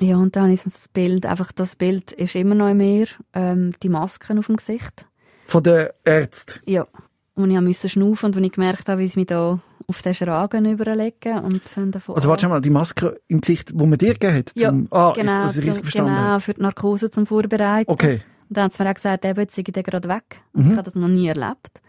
[0.00, 3.88] Ja, und dann ist das Bild, einfach das Bild ist immer noch mir, ähm, die
[3.88, 5.06] Masken auf dem Gesicht.
[5.46, 6.58] Von der Ärzte.
[6.66, 6.88] Ja.
[7.36, 10.12] Und ich musste schnaufen und wenn ich gemerkt habe, wie sie mich da auf den
[10.12, 13.96] Schragen überlegen und von davon Also warte schon mal, die Maske im Gesicht, die man
[13.96, 14.50] dir gegeben hat?
[14.56, 16.40] Ja, zum, ah, genau, jetzt, dass ich richtig verstanden genau, habe.
[16.40, 17.88] für die Narkose zum Vorbereiten.
[17.88, 18.22] Okay.
[18.48, 20.42] Und dann haben sie mir auch gesagt, eben, jetzt sei ich gerade weg.
[20.52, 21.80] Und ich habe das noch nie erlebt.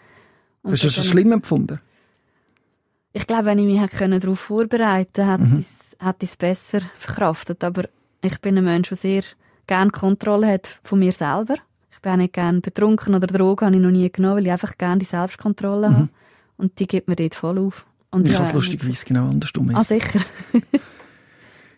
[0.61, 1.79] Und Hast du das schlimm empfunden?
[3.13, 5.65] Ich glaube, wenn ich mich hätte darauf vorbereiten hätte, Mhm.
[5.99, 7.63] hätte ich es- besser verkraftet.
[7.63, 7.83] Aber
[8.21, 9.23] ich bin ein Mensch, der sehr
[9.67, 11.55] gerne Kontrolle hat von mir selber.
[11.91, 14.51] Ich bin auch nicht gerne betrunken oder Drogen habe ich noch nie genommen, weil ich
[14.51, 16.09] einfach gerne die Selbstkontrolle habe.
[16.57, 17.85] Und die gibt mir dort voll auf.
[18.11, 18.25] Und Mhm.
[18.27, 19.71] Ich ja, habe es lustigerweise genau andersrum.
[19.75, 20.19] Ah, sicher.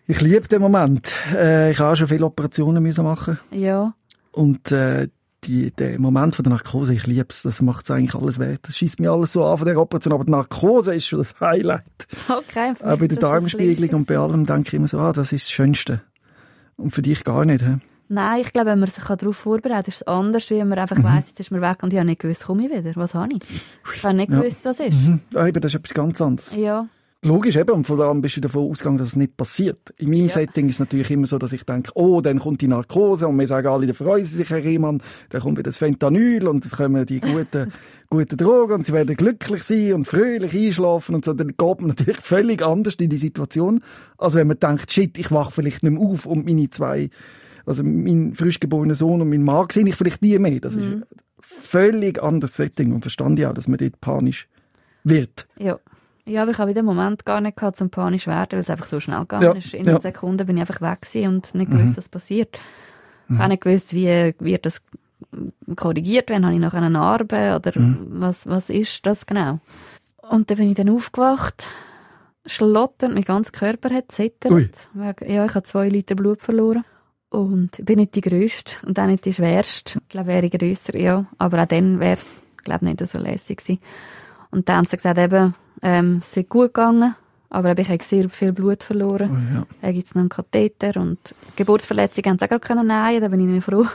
[0.08, 1.12] Ich liebe den Moment.
[1.32, 3.94] Äh, ich habe auch schon viele Operationen müssen machen ja.
[4.32, 5.08] und äh,
[5.44, 7.42] die, der Moment von der Narkose, ich liebe es.
[7.42, 8.60] Das macht eigentlich alles wert.
[8.62, 11.38] Das schießt mir alles so an von der Operation, aber die Narkose ist schon das
[11.40, 11.82] Highlight.
[12.28, 12.72] Okay.
[12.84, 15.50] Auch bei der Darmspiegelung und bei allem denke ich immer so, ah, das ist das
[15.50, 16.02] Schönste.
[16.76, 17.78] Und für dich gar nicht, hä?
[18.08, 20.98] Nein, ich glaube, wenn man sich darauf vorbereitet, ist es anders, wie wenn man einfach
[20.98, 21.04] Mhm.
[21.04, 22.92] weiss, jetzt ist man weg und ich habe nicht gewusst, komme ich wieder.
[22.96, 23.40] Was habe ich?
[23.96, 24.38] Ich habe nicht Ja.
[24.40, 24.92] gewusst, was ist.
[24.94, 25.20] Mhm.
[25.34, 26.54] Ah, eben, das ist etwas ganz anderes.
[26.56, 26.86] Ja.
[27.24, 29.94] Logisch eben, und vor allem bist du davon ausgegangen, dass es nicht passiert.
[29.96, 30.30] In meinem Ja.
[30.30, 33.38] Setting ist es natürlich immer so, dass ich denke, oh, dann kommt die Narkose und
[33.38, 36.64] wir sagen alle, da freuen sie sich, Herr Riemann, dann kommt wieder das Fentanyl und
[36.64, 37.72] es kommen die guten,
[38.10, 41.32] guten Drogen und sie werden glücklich sein und fröhlich einschlafen und so.
[41.32, 43.84] Dann geht man natürlich völlig anders in die Situation,
[44.18, 47.08] als wenn man denkt, shit, ich wache vielleicht nicht mehr auf und meine zwei,
[47.64, 50.58] also mein frisch geborener Sohn und mein Mann sehe ich vielleicht nie mehr.
[50.58, 51.04] Das ist ein
[51.38, 54.48] völlig anderes Setting und verstand ich auch, dass man dort panisch
[55.04, 55.46] wird.
[55.56, 55.78] Ja.
[56.24, 58.84] Ja, aber ich habe den Moment gar nicht gehabt, zum panisch werden, weil es einfach
[58.86, 59.74] so schnell gegangen Ja, ist.
[59.74, 59.82] In ja.
[59.84, 59.88] Mhm.
[59.96, 62.56] einer Sekunde bin ich einfach weg und nicht gewusst, was passiert.
[63.28, 64.82] Ich habe nicht gewusst, wie wird das
[65.76, 66.44] korrigiert werden.
[66.44, 68.06] Habe ich noch eine Narbe oder Mhm.
[68.20, 69.58] was, was ist das genau?
[70.30, 71.66] Und dann bin ich dann aufgewacht,
[72.46, 74.52] schlotternd, mein ganzer Körper hat zittert.
[74.52, 74.70] Ui.
[74.94, 75.14] Ja,
[75.46, 76.84] ich habe zwei Liter Blut verloren.
[77.30, 79.98] Und ich bin nicht die Größte und auch nicht die Schwerste.
[80.02, 81.24] Ich glaube, wäre ich grösser, ja.
[81.38, 83.80] Aber auch dann wäre es, glaube nicht so lässig gewesen.
[84.50, 87.14] Und dann haben sie gesagt, eben, ähm, es sei gut gegangen,
[87.50, 89.30] aber ich habe sehr viel Blut verloren.
[89.30, 89.66] Oh, ja.
[89.82, 91.18] Da gibt es noch einen Katheter und
[91.56, 93.86] Geburtsverletzungen haben sie auch gerade können nähen, da bin ich nicht froh.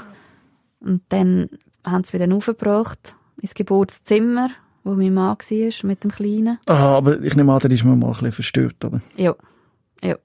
[0.79, 1.49] Und dann
[1.83, 4.49] haben sie dann aufgebracht ins Geburtszimmer,
[4.83, 6.59] wo mein Mann war, mit dem Kleinen.
[6.67, 9.01] Ah, aber ich nehme an, da ist man mal ein bisschen verstört, oder?
[9.15, 9.35] Ja,
[10.03, 10.17] ja.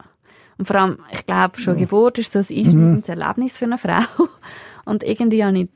[0.59, 4.03] Und vor allem, ich glaube, schon Geburt ist so ein einschneidendes Erlebnis für eine Frau.
[4.85, 5.69] Und irgendwie habe ich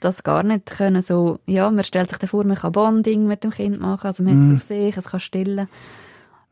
[0.00, 3.50] das gar nicht können, so, ja, man stellt sich vor, man kann Bonding mit dem
[3.50, 5.68] Kind machen, also man hat es auf sich, es kann stillen.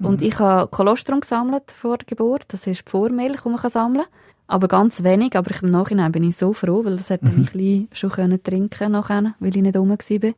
[0.02, 3.70] Und ich habe Kolostrum gesammelt vor der Geburt, das ist die Vormilch, die man kann
[3.70, 4.06] sammeln
[4.46, 7.50] aber ganz wenig, aber ich, im Nachhinein bin ich so froh, weil das hätte ich
[7.50, 10.32] Klein schon können trinken nachher, weil ich nicht rum war.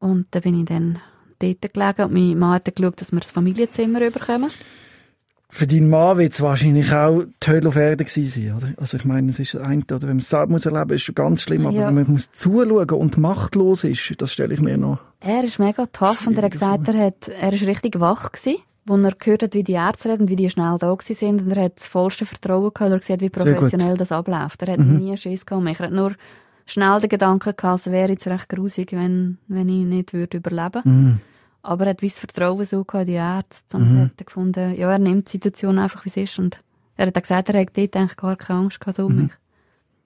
[0.00, 0.98] Und dann bin ich dann
[1.38, 4.50] dort gelegen und mein Mann hat geschaut, dass wir das Familienzimmer überkommen.
[5.56, 8.72] Für deinen Mann wird es wahrscheinlich auch die Hölle auf Erde gewesen sein, oder?
[8.76, 11.14] Also ich meine, es ist ein, oder wenn man es selbst muss erleben, ist schon
[11.14, 11.86] ganz schlimm, aber Ja.
[11.86, 14.98] wenn man muss zuschauen und machtlos ist, das stelle ich mir noch.
[15.20, 18.58] Er ist mega tough und er hat gesagt, er, hat, er ist richtig wach gewesen,
[18.84, 21.42] wo er gehört hat, wie die Ärzte reden und wie die schnell da gewesen sind
[21.42, 24.60] und er hat das vollste Vertrauen gehabt, weil er gesehen, wie professionell das abläuft.
[24.62, 25.64] Er hat nie Schiss gehabt.
[25.68, 26.14] Er hat nur
[26.66, 30.82] schnell den Gedanken gehabt, es wäre jetzt recht grusig, wenn, wenn ich nicht würde überleben.
[30.84, 31.20] Mhm.
[31.64, 34.90] Aber er hat wie das Vertrauen so in die Ärzte und hat dann gefunden, ja,
[34.92, 36.62] er nimmt die Situation einfach, wie es ist und
[36.96, 39.32] er hat gesagt, er hat dort eigentlich gar keine Angst gehabt, so um mich.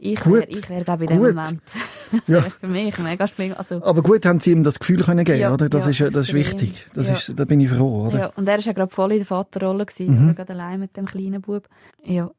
[0.01, 1.35] Ich wäre, ich wäre, glaube ich, in dem Gut.
[1.35, 1.61] Moment.
[2.12, 2.42] Das Ja.
[2.42, 3.53] für mich mega schlimm.
[3.59, 5.68] Also, Aber gut, haben sie ihm das Gefühl können geben, Ja, oder?
[5.68, 6.87] Das ja, ist, das ist wichtig.
[6.94, 7.14] Das Ja.
[7.14, 8.18] ist, da bin ich froh, oder?
[8.18, 10.29] Ja, und er war ja gerade voll in der Vaterrolle, gewesen, Mhm.
[10.29, 11.68] er gerade allein mit dem kleinen Bub.
[12.05, 12.31] Ja,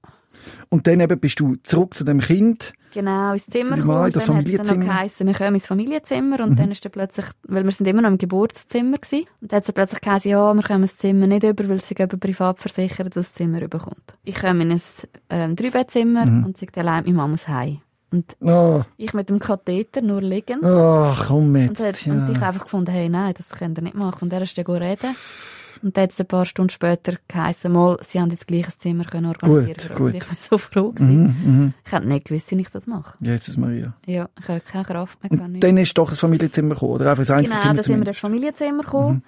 [0.69, 2.73] Und dann eben bist du zurück zu dem Kind.
[2.91, 3.88] Genau, ins Zimmer gekommen.
[3.88, 6.39] Mai, und das dann hat es dann noch geheißen, wir kommen ins Familienzimmer.
[6.43, 9.25] Und dann ist dann plötzlich, weil wir sind immer noch im Geburtszimmer gewesen.
[9.41, 11.95] Und dann hat es plötzlich geheißen, ja, wir kommen das Zimmer nicht über, weil sie
[11.97, 14.15] eben privat versichert, was das Zimmer überkommt.
[14.23, 14.82] Ich komme in ein
[15.30, 17.80] ähm, Dreibettzimmer und sie allein, meine Mama muss heim.
[18.12, 20.63] Und Oh, ich mit dem Katheter, nur liegend.
[20.63, 21.86] oh komm Und, jetzt.
[21.86, 22.13] hat, ja.
[22.13, 24.23] und ich habe einfach gefunden, hey, nein, das könnt ihr nicht machen.
[24.23, 25.15] Und er ist dann reden.
[25.81, 28.73] Und dann hat es ein paar Stunden später geheißen, mal, sie haben jetzt gleich ein
[28.77, 29.99] Zimmer können organisieren Gut, für uns.
[29.99, 30.15] gut.
[30.15, 31.21] Ich war so froh gewesen.
[31.23, 31.73] Mhm, mhm.
[31.85, 33.13] Ich hätte nicht gewusst, wie ich das mache.
[33.19, 33.93] Jesus Maria.
[34.05, 35.41] Ja, ich habe keine Kraft mehr.
[35.41, 37.93] Und dann ist doch ein Familienzimmer gekommen, oder einfach ein Genau, Einzelzimmer da sind wir
[37.93, 38.09] zumindest.
[38.15, 39.23] ins Familienzimmer gekommen.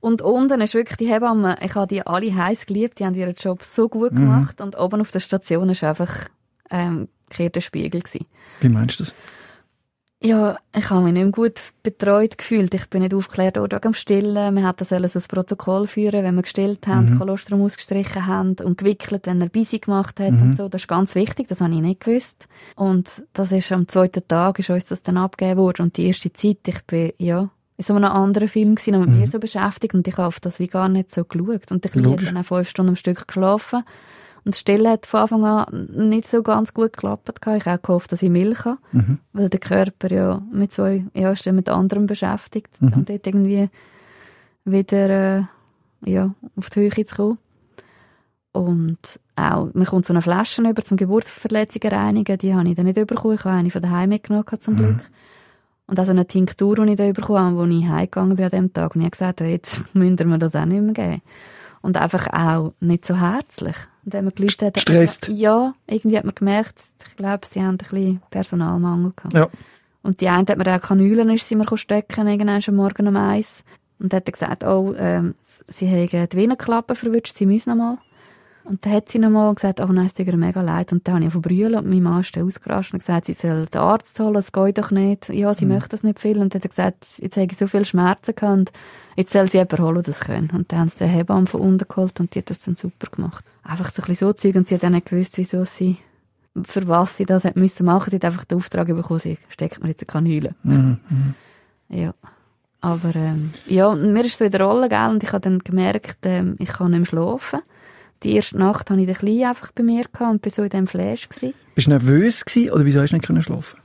[0.00, 3.34] Und unten ist wirklich die Hebamme, ich habe die alle heiß geliebt, die haben ihren
[3.34, 4.60] Job so gut gemacht.
[4.62, 6.10] Und oben auf der Station ist einfach
[6.70, 8.24] ähm, gekehrter Spiegel gewesen.
[8.60, 9.12] Wie meinst du das?
[10.22, 12.74] Ja, ich habe mich nicht mehr gut betreut gefühlt.
[12.74, 14.54] Ich bin nicht aufgeklärt worden wegen dem Stillen.
[14.54, 18.76] Wir hätten sollen so ein Protokoll führen, wenn wir gestillt haben, Kolostrum ausgestrichen haben und
[18.76, 20.68] gewickelt, wenn er busy gemacht hat und so.
[20.68, 22.48] Das ist ganz wichtig, das habe ich nicht gewusst.
[22.76, 25.84] Und das ist am zweiten Tag ist uns das dann abgegeben worden.
[25.84, 29.20] Und die erste Zeit, ich bin, ja, in so einem anderen Film gewesen, und mit
[29.20, 31.72] mir so beschäftigt und ich habe auf das wie gar nicht so geschaut.
[31.72, 33.84] Und ich habe dann auch fünf Stunden am Stück geschlafen.
[34.44, 37.28] Und das Stillen hat von Anfang an nicht so ganz gut geklappt.
[37.28, 38.78] Ich habe auch gehofft, dass ich Milch habe.
[39.32, 42.70] Weil der Körper ja mit so, ja, ist dann mit anderem beschäftigt.
[42.80, 43.68] Und dort irgendwie
[44.64, 45.42] wieder, äh,
[46.04, 47.38] ja, auf die Höhe zu kommen.
[48.52, 52.38] Und auch, man kommt so eine Flasche über zum Geburtsverletzungen reinigen.
[52.38, 53.34] Die habe ich dann nicht bekommen.
[53.34, 55.00] Ich habe eine von daheim mitgenommen, zum Glück.
[55.86, 58.50] Und auch so eine Tinktur, die ich da bekommen habe, wo ich heimgegangen bin an
[58.50, 58.94] dem Tag.
[58.94, 61.22] Und ich habe gesagt, ja, jetzt müssen wir das auch nicht mehr geben.
[61.82, 63.76] Und einfach auch nicht so herzlich.
[64.04, 65.28] Und wenn man gelüstet hat, Gestresst.
[65.28, 69.34] Ja, irgendwie hat man gemerkt, ich glaube, sie haben ein bisschen Personalmangel gehabt.
[69.34, 69.48] Ja.
[70.02, 73.16] Und die eine hat mir auch Kanülen ist sie mir stecken, irgendwann am Morgen um
[73.16, 73.64] eins.
[73.98, 77.96] Und hat gesagt, oh, ähm, sie haben die Venenklappe verwünscht, sie müssen noch mal.
[78.64, 80.92] Und dann hat sie noch mal gesagt, oh nein, es tut ihr mega leid.
[80.92, 83.32] Und dann habe ich von brüllen und mein Mann ist dann ausgerastet und gesagt, sie
[83.32, 85.28] soll den Arzt holen, es geht doch nicht.
[85.30, 86.38] Ja, sie möchte das nicht viel.
[86.38, 88.72] Und dann hat er gesagt, jetzt habe ich so viele Schmerzen gehabt und
[89.16, 90.50] jetzt soll sie jemanden holen, das können.
[90.52, 93.08] Und dann haben sie den Hebamme von unten geholt und die hat das dann super
[93.10, 93.44] gemacht.
[93.62, 95.96] Einfach so ein bisschen so Zeug und sie hat dann nicht gewusst, wieso sie,
[96.64, 98.10] für was sie das hat müssen machen.
[98.10, 100.50] Sie hat einfach den Auftrag bekommen, sie steckt mir jetzt eine Kanüle.
[101.88, 102.14] Ja.
[102.82, 106.18] Aber ähm, ja, mir ist so in der Rolle, gell, und ich habe dann gemerkt,
[106.22, 107.60] ähm, ich kann nicht mehr schlafen.
[108.22, 110.86] Die erste Nacht hatte ich den Kleinen einfach bei mir und bin so in diesem
[110.86, 111.28] Flash.
[111.28, 111.54] Gewesen.
[111.74, 113.78] Bist du nervös gewesen, oder wieso hast du nicht schlafen?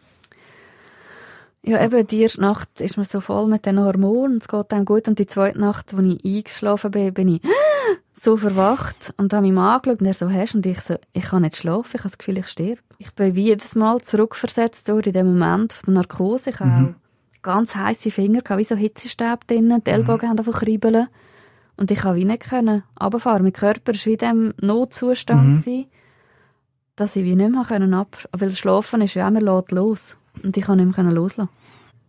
[1.68, 4.86] Ja, eben, die erste Nacht ist man so voll mit den Hormonen, es geht dann
[4.86, 5.08] gut.
[5.08, 7.42] Und die zweite Nacht, wo ich eingeschlafen bin, bin ich
[8.14, 11.42] so verwacht und habe mich angeschaut und er so, hast Und ich so, ich kann
[11.42, 12.82] nicht schlafen, ich habe das Gefühl, ich sterbe.
[13.00, 16.52] Ich bin wie jedes Mal zurückversetzt worden in dem Moment von der Narkose.
[16.52, 20.60] Ich habe auch ganz heiße Finger, gehabt, wie so Hitzestab drinnen, die Ellbogen haben einfach
[20.60, 21.08] kribbeln.
[21.78, 23.44] Und ich konnte wie nicht können runterfahren.
[23.44, 25.86] Mein Körper war wie in diesem Notzustand, gewesen,
[26.96, 28.18] dass ich wie nicht mehr können ab...
[28.32, 30.18] Weil Schlafen ist ja lässt los.
[30.44, 31.50] Und ich konnte nicht mehr können loslassen.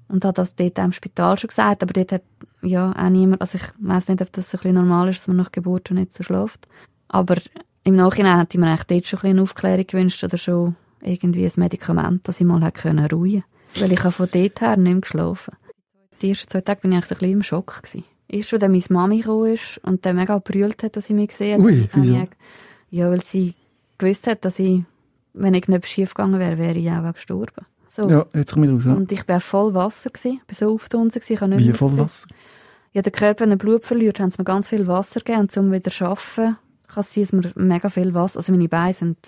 [0.09, 2.23] Und habe das dort im Spital schon gesagt, aber dort hat
[2.63, 5.29] ja auch niemand, also ich weiss nicht, ob das so ein bisschen normal ist, dass
[5.29, 6.69] man nach Geburt nicht so schläft.
[7.09, 7.37] Aber
[7.83, 10.77] im Nachhinein hätte ich mir eigentlich dort schon ein bisschen eine Aufklärung gewünscht oder schon
[11.01, 13.45] irgendwie ein Medikament, dass ich mal hätte können ruhen
[13.81, 15.55] Weil ich habe von dort her nicht mehr geschlafen.
[16.23, 18.05] Die ersten zwei Tage bin ich eigentlich so ein bisschen im Schock gewesen.
[18.29, 21.29] Erst, als dann meine Mami gekommen ist und dann mega brüllt hat, als sie mich
[21.29, 21.67] gesehen hat.
[21.67, 22.25] Ui, wieso?
[22.91, 23.55] Ja, weil sie
[23.99, 24.83] gewusst hat, dass ich,
[25.33, 27.67] wenn ich nicht schief gegangen wäre, wäre ich auch gestorben.
[27.89, 28.09] So.
[28.09, 28.85] Ja, jetzt komm ich raus.
[28.85, 28.95] Ja.
[28.95, 30.41] Und ich war voll Wasser, gewesen.
[30.49, 31.97] ich war so aufgetunsen, ich habe nicht Wie voll.
[31.99, 32.27] Wasser?
[32.93, 35.41] Ja, der Körper, wenn er Blut verliert, haben sie mir ganz viel Wasser gegeben.
[35.43, 36.57] Und um wieder zu arbeiten,
[36.89, 39.19] kann es sein, dass mir mega viel Wasser, also meine Beine sind,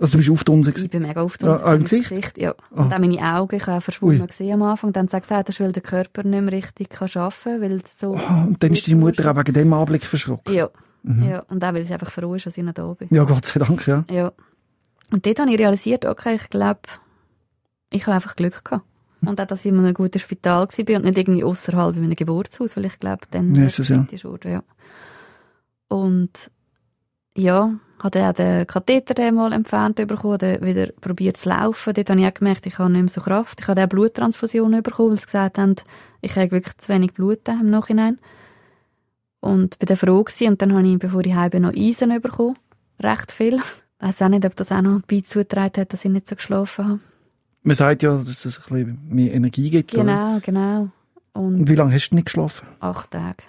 [0.00, 1.64] Also du bist aufgetunsen ich bin mega aufgetunsen.
[1.64, 2.38] Ja, im gewesen, Gesicht?
[2.38, 2.54] Ja.
[2.74, 2.82] Ah.
[2.82, 4.92] Und auch meine Augen, ich habe auch verschwommen am Anfang.
[4.92, 7.82] Dann hat sie gesagt, das weil der Körper nicht mehr richtig kann arbeiten kann, weil
[7.86, 8.16] so...
[8.16, 10.54] Ah, und dann ist deine Mutter auch wegen dem Anblick verschrocken?
[10.54, 10.70] Ja.
[11.02, 11.22] Mhm.
[11.24, 11.40] ja.
[11.48, 13.08] Und auch, weil sie einfach froh ist, dass ich noch da bin.
[13.10, 14.04] Ja, Gott sei Dank, ja.
[14.10, 14.32] Ja.
[15.10, 16.80] Und dort habe ich realisiert, okay, ich glaube,
[17.90, 18.84] ich habe einfach Glück gehabt.
[19.24, 22.16] Und auch, dass ich in einem guten Spital war und nicht irgendwie außerhalb in einem
[22.16, 24.04] Geburtshaus, weil ich glaube, dann es, ja.
[24.24, 24.64] wurde, ja.
[25.88, 26.50] Und
[27.36, 27.72] ja,
[28.02, 31.94] hatte auch den Katheter mal entfernt bekommen, dann wieder probiert zu laufen.
[31.94, 33.60] Dort habe ich auch gemerkt, ich habe nicht mehr so Kraft.
[33.60, 35.76] Ich habe auch Bluttransfusionen bekommen, weil sie gesagt haben,
[36.20, 38.18] ich habe wirklich zu wenig Blut da im Nachhinein.
[39.40, 40.48] Und bin dann froh gewesen.
[40.48, 42.54] Und dann habe ich, bevor ich heim bin, noch Eisen bekommen.
[43.00, 43.54] Recht viel.
[43.56, 46.88] Ich weiss auch nicht, ob das auch noch beizutragen hat, dass ich nicht so geschlafen
[46.88, 46.98] habe.
[47.62, 49.94] Man sagt ja, dass es ein bisschen mehr Energie gibt.
[49.94, 50.02] Oder?
[50.02, 50.88] Genau, genau.
[51.34, 52.66] Und Und wie lange hast du nicht geschlafen?
[52.80, 53.44] acht Tage.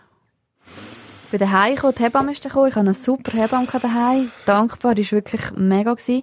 [1.33, 2.67] Bin daheim gekommen, die Hebamme ist gekommen.
[2.67, 4.29] Ich hatte eine super Hebamme daheim.
[4.45, 5.95] Dankbar, die war wirklich mega.
[5.95, 6.21] Gewesen.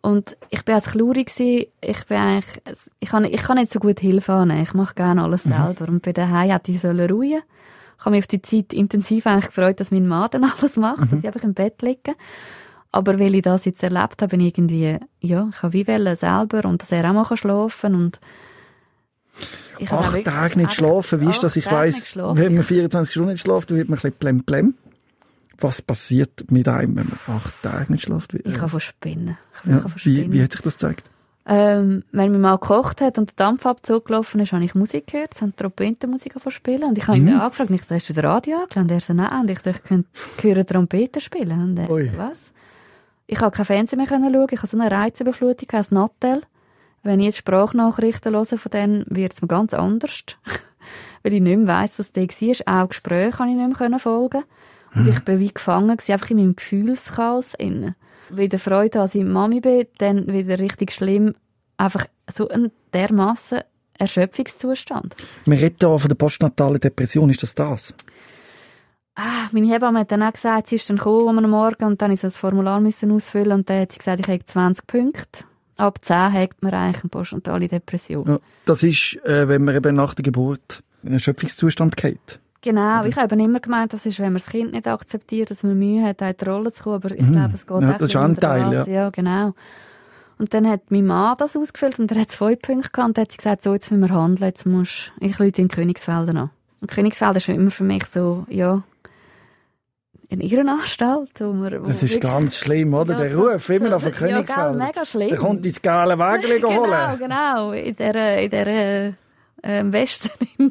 [0.00, 1.26] Und ich bin als Chluri.
[1.28, 2.62] Ich bin eigentlich,
[3.00, 4.62] ich kann, ich kann nicht so gut Hilfe annehmen.
[4.62, 5.88] Ich mache gerne alles selber.
[5.88, 7.42] Und bei daheim hätte ich sollen ruhen.
[7.98, 11.12] Ich habe mich auf die Zeit intensiv eigentlich gefreut, dass mein Mann dann alles macht,
[11.12, 12.14] dass ich einfach im Bett liege.
[12.92, 16.16] Aber weil ich das jetzt erlebt habe, bin ich irgendwie, ja, ich habe wie wollen
[16.16, 18.20] selber und dass er auch mal schlafen kann und
[19.78, 21.56] ich acht Tage nicht schlafen, wie ist das?
[21.56, 24.74] Ich weiss, wenn man 24 Stunden nicht schläft, dann wird man ein bisschen blem.
[25.58, 28.34] Was passiert mit einem, wenn man acht Tage nicht schläft?
[28.34, 29.38] Ich kann von spinnen.
[29.64, 31.10] Ja, wie, wie hat sich das gezeigt?
[31.46, 35.34] Ähm, wenn man mal gekocht hat und der Dampfabzug gelaufen ist, habe ich Musik gehört,
[35.34, 37.28] es haben Trompetenmusik spielen und ich habe mhm.
[37.28, 38.82] ihn angefragt, ich so, hast du das Radio angelassen?
[38.82, 40.08] Und er so, nein, und ich so, ich könnte
[40.42, 41.60] hören Trompeten spielen.
[41.62, 42.52] Und er so, was?
[43.26, 46.42] Ich habe kein Fernsehen mehr schauen, ich habe so eine Reizüberflutung, ein Nattel.
[47.02, 50.24] Wenn ich jetzt Sprachnachrichten höre von denen, wird es mir ganz anders.
[51.22, 52.82] Weil ich nicht mehr weiss, dass der war.
[52.82, 54.42] Auch Gespräche kann ich nicht mehr folgen.
[54.94, 57.94] Und ich bin wie gefangen gewesen, einfach in meinem Gefühlschaos innen.
[58.28, 61.34] Wieder Freude, als ich Mami bin, dann wieder richtig schlimm.
[61.76, 63.60] Einfach so ein dermassen
[63.98, 65.14] Erschöpfungszustand.
[65.44, 67.30] Wir reden hier von der postnatalen Depression.
[67.30, 67.94] Ist das das?
[69.14, 72.10] Ah, meine Hebamme hat dann auch gesagt, sie ist dann gekommen am Morgen und dann
[72.10, 74.86] musste ich so ein Formular müssen ausfüllen und dann hat sie gesagt, ich habe 20
[74.86, 75.44] Punkte.
[75.80, 78.26] Ab 10 hat man eigentlich eine postnatale Depression.
[78.26, 82.38] Ja, das ist, äh, wenn man eben nach der Geburt in einen Erschöpfungszustand geht.
[82.62, 85.62] Genau, ich habe eben immer gemeint, das ist, wenn man das Kind nicht akzeptiert, dass
[85.62, 87.32] man Mühe hat, in die Rolle zu kommen, aber ich mhm.
[87.32, 88.84] glaube, es geht ja, Das ist ein Teil, ja.
[88.86, 89.10] ja.
[89.10, 89.54] genau.
[90.38, 93.36] Und dann hat mein Mann das ausgefüllt und er hat zwei Punkte gehabt und hat
[93.36, 96.50] gesagt, so, jetzt müssen wir handeln, jetzt musst ich Leute in Königsfelden an.
[96.82, 98.82] Und Königsfelden ist immer für mich so, ja,
[100.30, 101.40] in Irrenanstalt.
[101.40, 103.14] Wo man, wo das ist ganz schlimm, oder?
[103.14, 104.80] Ja, der Ruf, so, immer noch von Königsfelden.
[104.80, 105.28] Ja, mega schlimm.
[105.28, 107.18] Der kommt ins geile Wägel genau, holen.
[107.18, 109.14] Genau, in dieser, in dieser
[109.62, 110.30] ähm, Westen.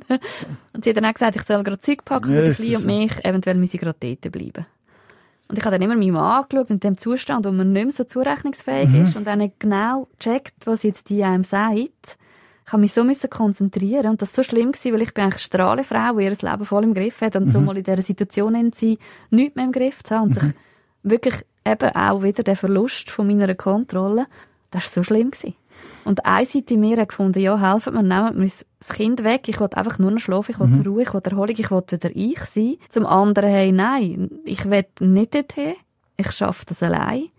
[0.73, 3.23] und sie hat dann auch gesagt, ich soll gerade Zeug packen für die und mich,
[3.23, 4.65] eventuell müsse ich gerade dort bleiben.
[5.49, 7.91] Und ich habe dann immer meinen Mann angeschaut, in dem Zustand, wo man nicht mehr
[7.91, 9.03] so zurechnungsfähig mhm.
[9.03, 12.17] ist und dann genau checkt, was jetzt die einem sagt.
[12.69, 15.23] Ich habe mich so müssen konzentrieren und das war so schlimm gewesen, weil ich bin
[15.23, 17.49] eigentlich eine Strahlefrau, die ihr Leben voll im Griff hat und mhm.
[17.49, 18.99] so mal in dieser Situation in sie
[19.31, 20.39] nichts mehr im Griff zu haben und mhm.
[20.39, 20.53] sich
[21.01, 21.33] wirklich
[21.65, 24.27] eben auch wieder der Verlust von meiner Kontrolle,
[24.69, 25.55] das war so schlimm gewesen.
[26.05, 29.49] Und eine Seite in mir hat gefunden, ja, helfen mir, nehmen mir das Kind weg,
[29.49, 30.81] ich will einfach nur noch schlafen, ich will mhm.
[30.83, 32.77] Ruhe, ich will Erholung, ich will wieder ich sein.
[32.89, 35.73] Zum anderen, hey, nein, ich will nicht dorthin,
[36.17, 37.29] ich schaffe das allein.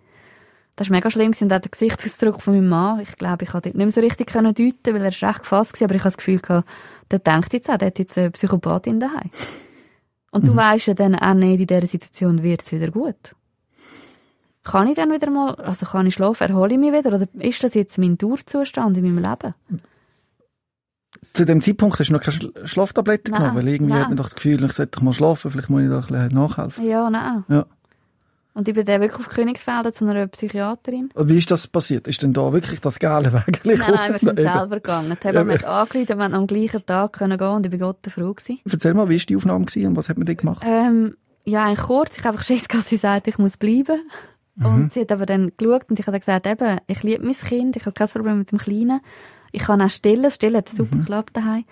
[0.77, 3.69] Das war mega schlimm und auch der Gesichtsausdruck von meinem Mann, ich glaube, ich konnte
[3.69, 6.39] nicht mehr so richtig deuten, weil er recht gefasst war, aber ich habe das Gefühl
[6.39, 6.69] gehabt,
[7.11, 9.31] der denkt jetzt auch, der hat jetzt eine Psychopathin daheim.
[10.31, 10.49] Und mhm.
[10.49, 13.35] du weisst ja dann auch nicht, in dieser Situation wird es wieder gut
[14.63, 17.65] kann ich dann wieder mal, also kann ich schlafen, erhole ich mich wieder, oder ist
[17.65, 19.55] das jetzt mein Dauerzustand in meinem Leben?
[21.33, 24.03] Zu dem Zeitpunkt hast du noch keine Schlaftabletten genommen, weil irgendwie nein.
[24.03, 26.07] hat man doch das Gefühl, ich sollte doch mal schlafen, vielleicht muss ich da ein
[26.07, 26.85] bisschen nachhelfen.
[26.85, 27.45] Ja, nein.
[27.49, 27.67] Ja.
[28.61, 31.09] Und ich bin dann wirklich auf Königsfelden zu einer Psychiaterin.
[31.15, 32.07] Und wie ist das passiert?
[32.07, 35.17] Ist denn da wirklich das geile Weg Nein, nein, wir sind selber gegangen.
[35.25, 38.35] Die haben mich angerufen, wir am gleichen Tag können gehen und ich bin Gott froh
[38.35, 38.61] gewesen.
[38.71, 40.63] Erzähl mal, wie war die Aufnahme gewesen und was hat man da gemacht?
[40.67, 41.15] Ähm,
[41.47, 42.19] ja, eigentlich kurz.
[42.19, 43.99] Ich habe einfach Schiss, dass sie sagt, ich muss bleiben.
[44.57, 44.67] Mhm.
[44.67, 47.77] Und sie hat aber dann geschaut und ich habe gesagt, eben, ich liebe mein Kind,
[47.77, 49.01] ich habe kein Problem mit dem Kleinen.
[49.53, 51.01] Ich kann auch stillen, stillen hat super mhm.
[51.01, 51.65] geklappt daheim.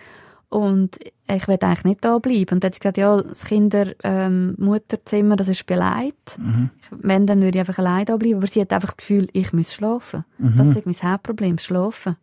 [0.51, 0.97] Und
[1.31, 2.55] ich will eigentlich nicht da bleiben.
[2.55, 6.39] Und dann hat sie gesagt, ja, das Kinder-Mutterzimmer, ähm, das ist beleidigt.
[6.39, 6.71] Mhm.
[6.91, 8.37] Wenn, dann würde ich einfach allein da bleiben.
[8.37, 10.25] Aber sie hat einfach das Gefühl, ich muss schlafen.
[10.39, 10.55] Mhm.
[10.57, 12.17] Das ist mein Hauptproblem, schlafen.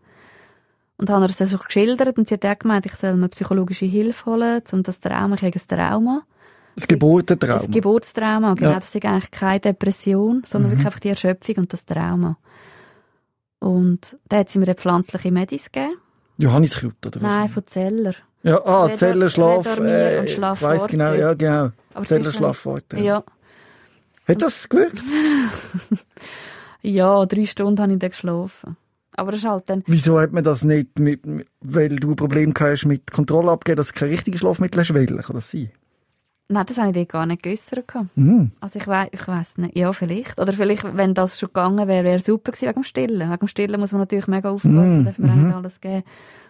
[0.98, 3.86] Und habe ihr das so geschildert und sie hat auch gemeint, ich soll mir psychologische
[3.86, 6.22] Hilfe holen, um das Trauma, ich habe ein Trauma.
[6.76, 7.58] Das Geburtstrauma.
[7.58, 8.70] Das Geburtstrauma, genau.
[8.72, 8.76] Ja.
[8.76, 10.76] Das ist eigentlich keine Depression, sondern mhm.
[10.76, 12.38] wirklich einfach die Erschöpfung und das Trauma.
[13.60, 15.96] Und da hat sie mir eine pflanzliche Medis gegeben.
[16.38, 17.36] Johanniskraut, oder was?
[17.36, 18.16] Nein, von Zeller.
[18.44, 21.72] Ja, ah, Redor, Zeller, Schlaf, äh, und Schlaf weiss genau, ja, genau.
[21.94, 23.00] Aber Zeller, Schlafworte.
[23.00, 23.24] Ja.
[24.28, 25.00] Hat das gewirkt?
[26.82, 28.78] ja, drei Stunden habe ich dann geschlafen.
[29.18, 29.84] Aber das ist halt dann...
[29.88, 31.22] Wieso hat man das nicht, mit,
[31.62, 35.22] weil du Probleme hast mit Kontrolle abgeben, dass du kein richtiges Schlafmittel hast, wählen?
[35.22, 35.72] Kann das sein?
[36.48, 37.86] Nein, das habe ich dir gar nicht geäussert.
[38.14, 38.52] Mhm.
[38.60, 39.76] Also ich weiß ich weiss nicht.
[39.76, 40.40] Ja, vielleicht.
[40.40, 43.30] Oder vielleicht, wenn das schon gegangen wäre, wäre super gewesen wegen dem Stillen.
[43.30, 45.06] Wegen dem Stillen muss man natürlich mega aufpassen, mhm.
[45.06, 45.46] darf man mhm.
[45.46, 46.04] nicht alles geben.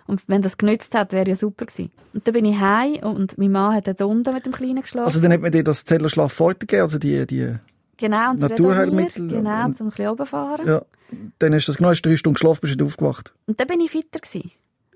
[0.07, 1.91] Und wenn das genützt hat, wäre ja super gewesen.
[2.13, 5.05] Und dann bin ich heim und mein Mann hat dort unten mit dem Kleinen geschlafen.
[5.05, 7.55] Also dann hat man dir das Zellerschlaf fortgegeben, also die, die
[7.97, 9.27] genau, und Naturheilmittel?
[9.27, 10.67] Genau, zum ein bisschen runterfahren.
[10.67, 10.81] Ja,
[11.39, 13.33] dann hast du das genau, hast drei Stunden geschlafen, bist du aufgewacht.
[13.47, 14.51] Und dann bin ich fitter gewesen.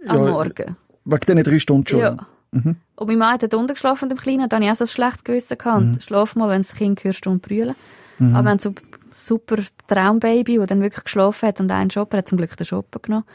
[0.05, 0.77] Am ja, Morgen.
[1.05, 1.99] Wegen diesen drei Stunden schon?
[1.99, 2.27] Ja.
[2.51, 2.75] Mhm.
[2.95, 5.23] Und mein Mann hat unten geschlafen, dem Kleinen, da hatte ich auch so ein schlechtes
[5.23, 5.83] Gewissen gehabt.
[5.83, 5.99] Mhm.
[5.99, 7.75] Schlaf mal, wenn das Kind hörst und brüllen.
[8.17, 8.35] Mhm.
[8.35, 8.73] Aber wenn so
[9.13, 12.99] super Traumbaby, der dann wirklich geschlafen hat und einen Shopper hat zum Glück den Shopper
[12.99, 13.25] genommen.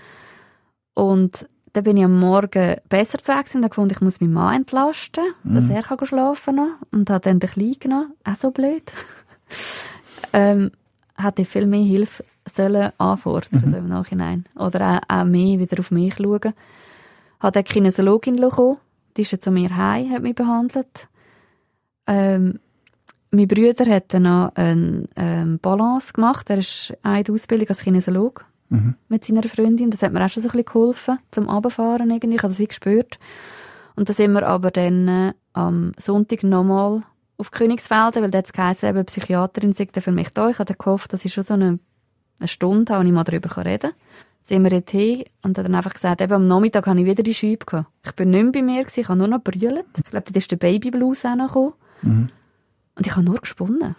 [0.94, 4.32] Und dann bin ich am Morgen besser zu weg und habe gefunden, ich muss meinen
[4.32, 5.54] Mann entlasten, mhm.
[5.54, 6.74] dass er kann schlafen kann.
[6.92, 8.12] Und habe dann den Kleinen genommen.
[8.24, 8.82] Auch so blöd.
[10.32, 10.70] ähm,
[11.16, 13.70] hätte viel mehr Hilfe sollen anfordern, mhm.
[13.70, 14.44] so im Nachhinein.
[14.54, 16.52] Oder auch, auch mehr wieder auf mich schauen
[17.44, 18.78] hat eine Kinesiologin bekommen.
[19.16, 21.08] Die ist jetzt zu mir heim, hat mich behandelt.
[22.06, 22.58] Ähm,
[23.30, 26.50] mein Bruder hat dann noch eine ähm, Balance gemacht.
[26.50, 28.94] Er ist der Ausbildung als Kinesiologe Mhm.
[29.08, 29.90] mit seiner Freundin.
[29.90, 32.36] Das hat mir auch schon so ein bisschen geholfen, zum Abfahren irgendwie.
[32.36, 33.18] Ich habe das wie gespürt.
[33.94, 37.02] Und da sind wir aber dann äh, am Sonntag nochmal
[37.36, 40.48] auf Königsfelden, weil dort geheißen, eben Psychiaterin dann für mich da.
[40.48, 41.78] Ich hatte gehofft, dass ich schon so eine,
[42.38, 43.92] eine Stunde habe, wo ich mal darüber reden kann.
[44.46, 47.22] Sind wir dort hin und hat dann einfach gesagt, eben am Nachmittag habe ich wieder
[47.22, 47.88] die Schübe gehabt.
[48.04, 49.86] Ich bin nicht mehr bei mir gewesen, ich habe nur noch brüllt.
[49.96, 51.72] Ich glaube, dort ist der Babyblues auch noch gekommen.
[52.94, 53.96] Und ich habe nur gesponnen.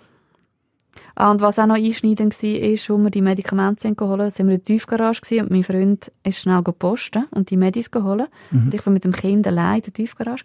[1.15, 4.29] Ah, und was auch noch einschneidend war, ist, wo wir die Medikamente sind geholt haben,
[4.29, 8.29] sind wir in der Tiefgarage und mein Freund ist schnell posten und die Medis geholt.
[8.51, 10.43] Und ich war mit dem Kind allein in der Tiefgarage.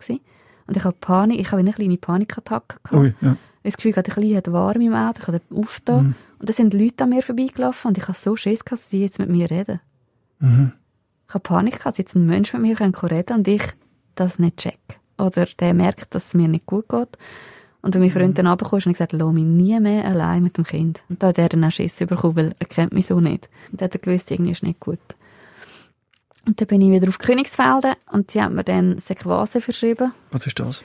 [0.67, 3.03] Und ich habe Panik, ich habe eine kleine Panikattacke gehabt.
[3.03, 3.37] Ui, ja.
[3.63, 6.15] Ich das Gefühl, hatte, ein warm im Auto, ich habe aufgetan.
[6.39, 9.03] Und da sind Leute an mir vorbeigelaufen und ich habe so Schiss gehabt, dass sie
[9.03, 9.81] jetzt mit mir reden.
[10.41, 13.63] Ich habe Panik gehabt, dass jetzt ein Mensch mit mir reden kann und ich
[14.15, 14.79] das nicht check.
[15.19, 17.19] Oder der merkt, dass es mir nicht gut geht.
[17.83, 20.57] Und wenn mein Freund dann runterkam, habe ich gesagt, lass mich nie mehr allein mit
[20.57, 21.03] dem Kind.
[21.09, 23.49] Und da hat er dann auch Schiss bekommen, weil er kennt mich so nicht.
[23.71, 24.99] Und dann hat er gewusst, irgendwie ist nicht gut.
[26.47, 30.13] Und dann bin ich wieder auf Königsfelden und sie hat mir dann Sequase verschrieben.
[30.31, 30.83] Was ist das?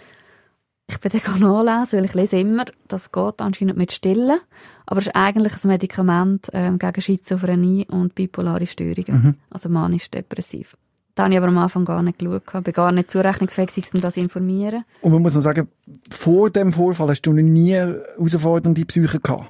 [0.88, 4.40] Ich bin dann nachlesen, weil ich lese immer, das geht anscheinend mit Stillen,
[4.86, 10.78] aber es ist eigentlich ein Medikament ähm, gegen Schizophrenie und bipolare Störungen, also manisch-depressiv.
[11.16, 13.96] Da habe ich aber am Anfang gar nicht geschaut, ich bin gar nicht zurechnungsfähig, gewesen,
[13.96, 14.84] um das zu informieren.
[15.02, 15.70] Und man muss noch sagen,
[16.12, 19.50] vor dem Vorfall hast du noch nie herausfordernde Psyche gehabt.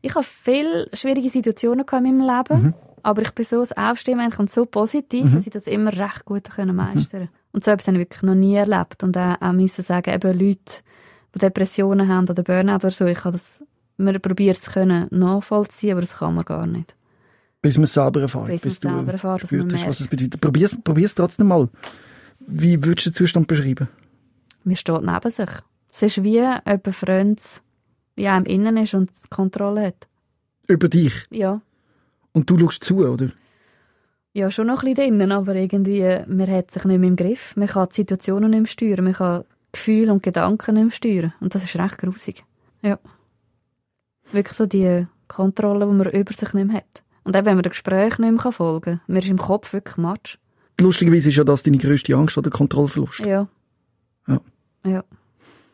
[0.00, 4.50] Ich habe viele schwierige Situationen in meinem Leben, aber ich bin so ein Aufstehmensch und
[4.50, 8.00] so positiv, dass ich das immer recht gut können meistern Und so etwas habe ich
[8.00, 9.04] wirklich noch nie erlebt.
[9.04, 10.82] Und auch, auch müssen sagen, eben Leute,
[11.34, 13.62] die Depressionen haben oder Burnout oder so, ich habe das,
[13.96, 16.96] man probiert es können nachvollziehen, aber das kann man gar nicht.
[17.62, 18.48] Bis man es selber erfährt.
[18.48, 20.40] Bis man es du selber erfährt, dass man was es bedeutet.
[20.40, 21.68] Probier's, probier's trotzdem mal.
[22.40, 23.88] Wie würdest du den Zustand beschreiben?
[24.64, 25.50] Man steht neben sich.
[25.92, 27.62] Es ist wie jemand Freundes,
[28.16, 30.08] ja, im Innen ist und Kontrolle hat.
[30.66, 31.24] Über dich.
[31.30, 31.62] Ja.
[32.32, 33.30] Und du schaust zu, oder?
[34.36, 37.14] Ja, schon noch ein bisschen drinnen, aber irgendwie, äh, man hat sich nicht mehr im
[37.14, 37.54] Griff.
[37.54, 39.04] Man kann die Situationen nicht mehr steuern.
[39.04, 41.32] Man kann Gefühle und Gedanken nicht mehr steuern.
[41.40, 42.44] Und das ist recht grusig.
[42.82, 42.98] Ja.
[44.32, 47.04] Wirklich so die Kontrolle, die man über sich nicht mehr hat.
[47.22, 49.00] Und auch wenn man dem Gespräch nicht mehr folgen kann.
[49.06, 50.36] Man ist im Kopf wirklich matsch.
[50.80, 53.20] Lustigerweise ist ja das deine grösste Angst oder Kontrollverlust.
[53.20, 53.46] Ja.
[54.26, 54.40] Ja.
[54.84, 55.04] Ja.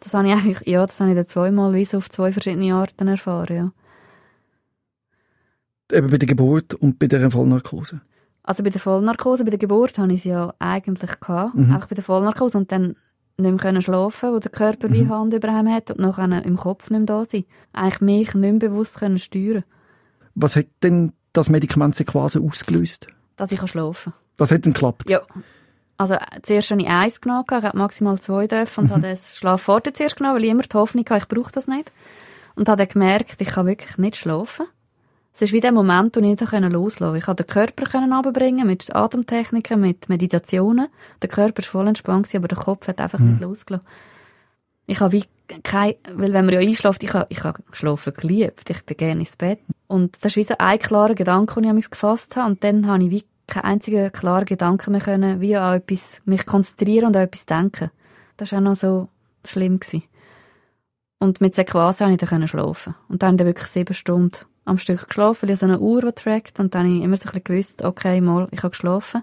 [0.00, 3.08] Das habe ich eigentlich, ja, das habe ich dann zweimal wie auf zwei verschiedene Arten
[3.08, 3.72] erfahren, ja.
[5.96, 8.02] Eben bei der Geburt und bei der Vollnarkose.
[8.42, 11.54] Also bei der Vollnarkose, bei der Geburt hatte ich es ja eigentlich gehabt.
[11.56, 12.96] Einfach bei der Vollnarkose und dann
[13.36, 16.56] nicht mehr können schlafen, wo der Körper wie Hand über einem hat und nachher im
[16.56, 17.44] Kopf nicht mehr da sein.
[17.72, 19.64] Eigentlich mich nicht mehr bewusst können steuern.
[20.34, 23.06] Was hat denn das Medikament quasi ausgelöst?
[23.36, 25.08] Dass ich kann schlafen Das hat dann geklappt.
[25.08, 25.22] Ja.
[25.96, 29.92] Also zuerst habe ich eins genommen, ich habe maximal zwei dürfen und habe das Schlafforte
[29.92, 31.92] zuerst genommen, weil ich immer die Hoffnung hatte, ich brauche das nicht.
[32.54, 34.66] Und habe dann gemerkt, ich kann wirklich nicht schlafen.
[35.32, 37.18] Es ist wie der Moment, wo ich nicht loslassen konnte.
[37.18, 40.88] Ich konnte den Körper können runterbringen mit Atemtechniken, mit Meditationen.
[41.22, 43.86] Der Körper war voll entspannt, aber der Kopf hat einfach nicht losgelassen.
[44.86, 45.24] Ich habe wie
[45.62, 48.68] kein, weil wenn man ja einschläft, ich habe, ich habe schlafen geliebt.
[48.70, 49.60] Ich bin gerne ins Bett.
[49.86, 52.50] Und das ist wie so ein klarer Gedanke, den ich mich gefasst habe.
[52.50, 56.44] Und dann habe ich wie keinen einzigen klaren Gedanken mehr können, wie an etwas, mich
[56.44, 57.90] konzentrieren und an etwas denken.
[58.36, 59.08] Das war auch noch so
[59.44, 60.04] schlimm gewesen.
[61.18, 62.94] Und mit Sequase konnte ich dann schlafen.
[63.08, 66.60] Und dann wirklich sieben Stunden am Stück geschlafen, weil ich so eine Uhr die trackt.
[66.60, 69.22] Und dann habe ich immer so ein bisschen gewusst, okay, mal, ich habe geschlafen.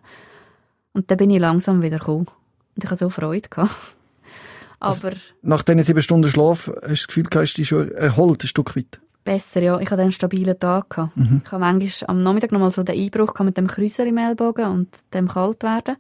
[0.94, 2.28] Und dann bin ich langsam wieder gekommen.
[2.76, 3.72] Und ich hatte so Freude gehabt.
[4.80, 5.12] Aber
[5.42, 8.44] Nach diesen sieben Stunden Schlaf hast du das Gefühl, gehabt, hast du dich schon erholt,
[8.44, 9.00] ein Stück weit.
[9.24, 9.80] besser, ja.
[9.80, 10.90] Ich hatte dann einen stabilen Tag.
[10.90, 11.14] Gehabt.
[11.16, 14.66] Ich habe manchmal am Nachmittag nochmal so den Einbruch gehabt mit dem Kreuzer im Ellbogen
[14.66, 15.98] und dem kalt werden.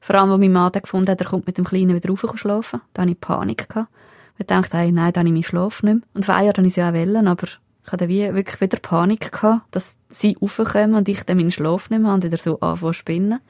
[0.00, 2.24] Vor allem, als mein Mann dann gefunden hat, er kommt mit dem Kleinen wieder rauf
[2.36, 2.80] schlafen.
[2.92, 3.68] Da hatte ich Panik.
[3.68, 3.90] Gehabt.
[4.38, 6.02] Ich dachte, hey, nein, da habe ich meinen Schlaf nicht mehr.
[6.14, 7.48] Und Jahr wollte ich es ja auch, wollen, aber
[7.88, 11.88] ich hatte wie wirklich wieder Panik gehabt, dass sie raufkommen und ich dann meinen Schlaf
[11.88, 13.40] nicht mehr und wieder so anfangen zu spinnen.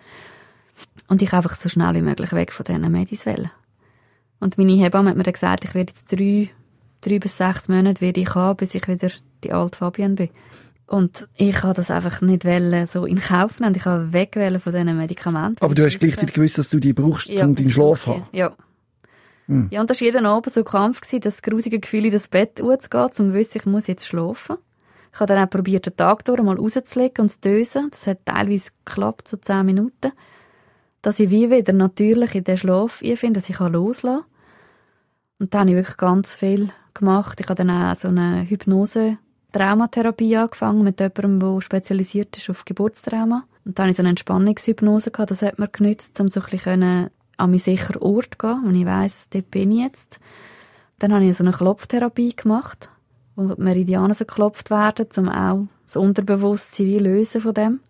[1.08, 3.50] Und ich einfach so schnell wie möglich weg von diesen Medis wollen.
[4.38, 6.50] Und meine Hebamme hat mir dann gesagt, ich werde jetzt drei,
[7.00, 9.10] drei bis sechs Monate werde ich haben, bis ich wieder
[9.42, 10.28] die alte Fabienne bin.
[10.86, 13.74] Und ich habe das einfach nicht wollen, so in Kauf nehmen.
[13.74, 15.64] Ich habe weg von diesen Medikamenten.
[15.64, 18.28] Aber du hast gleichzeitig gewusst, dass du die brauchst, um deinen Schlaf zu haben.
[18.32, 18.52] Ja.
[19.70, 22.28] Ja, und das war jeden Abend so ein Kampf, gewesen, das grusige Gefühl, in das
[22.28, 24.58] Bett gehen, um zu wissen, ich muss jetzt schlafen.
[25.12, 27.88] Ich habe dann auch probiert, den Tag durch mal rauszulegen und zu dösen.
[27.90, 30.12] Das hat teilweise geklappt, so zehn Minuten.
[31.00, 34.24] Dass ich wie wieder natürlich in den Schlaf finde, dass ich loslassen kann.
[35.38, 37.40] Und dann habe ich wirklich ganz viel gemacht.
[37.40, 43.44] Ich habe dann auch so eine Hypnose-Traumatherapie angefangen mit jemandem, der spezialisiert ist auf Geburtstrauma.
[43.64, 45.30] Und dann hatte ich so eine Entspannungshypnose gehabt.
[45.30, 48.84] Das hat mir genützt, um so ein bisschen an meinen sicheren Ort gehen, wo ich
[48.84, 50.20] weiss, dort bin ich jetzt.
[50.98, 52.90] Dann habe ich so eine Klopftherapie gemacht,
[53.36, 57.80] wo die Meridianen so geklopft werden, um auch das Unterbewusstsein wie lösen von dem.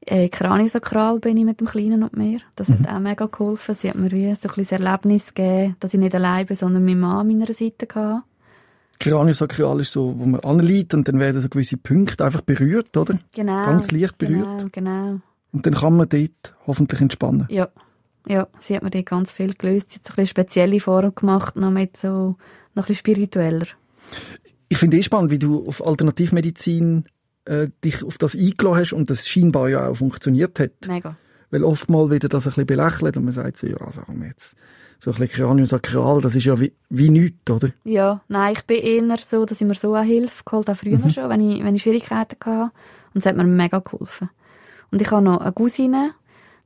[0.00, 2.38] Äh, Kraniosakral bin ich mit dem Kleinen und mir.
[2.54, 3.74] Das hat auch mega geholfen.
[3.74, 6.84] Sie hat mir wie so ein bisschen Erlebnis gegeben, dass ich nicht allein bin, sondern
[6.84, 8.22] mein Mann an meiner Seite hatte.
[9.00, 13.18] Kraniosakral ist so, wo man anliegt und dann werden so gewisse Punkte einfach berührt, oder?
[13.34, 13.66] Genau.
[13.66, 14.46] Ganz leicht berührt.
[14.46, 15.20] Genau, genau.
[15.52, 17.46] Und dann kann man dort hoffentlich entspannen.
[17.50, 17.68] Ja.
[18.28, 19.90] Ja, sie hat mir dort ganz viel gelöst.
[19.90, 23.66] Sie hat so ein bisschen spezielle Form gemacht, noch mit so, noch ein bisschen spiritueller.
[24.68, 27.04] Ich finde eh spannend, wie du auf Alternativmedizin
[27.44, 30.72] äh, dich auf das eingelassen hast und das scheinbar ja auch funktioniert hat.
[30.88, 31.16] Mega.
[31.50, 34.56] Weil oftmals wird das ein bisschen belächelt und man sagt so, ja, sagen wir jetzt,
[34.98, 37.70] so ein bisschen Kraniosakral, das ist ja wie, wie nichts, oder?
[37.84, 41.08] Ja, nein, ich bin eher so, dass ich mir so eine Hilfe geholt habe, früher
[41.10, 42.72] schon, wenn ich, wenn ich Schwierigkeiten hatte.
[43.14, 44.30] Und es hat mir mega geholfen.
[44.90, 46.12] Und ich habe noch eine Cousine,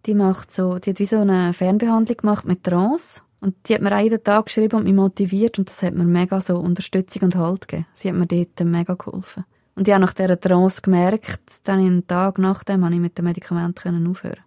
[0.06, 3.22] die macht so, die hat wie so eine Fernbehandlung gemacht mit Trance.
[3.40, 6.04] Und die hat mir auch jeden Tag geschrieben und mich motiviert und das hat mir
[6.04, 7.86] mega so Unterstützung und Halt gegeben.
[7.94, 9.44] Sie hat mir dort mega geholfen.
[9.74, 13.24] Und ich habe nach dieser Trance gemerkt, dann einen Tag nachdem habe ich mit dem
[13.24, 14.40] Medikament aufhören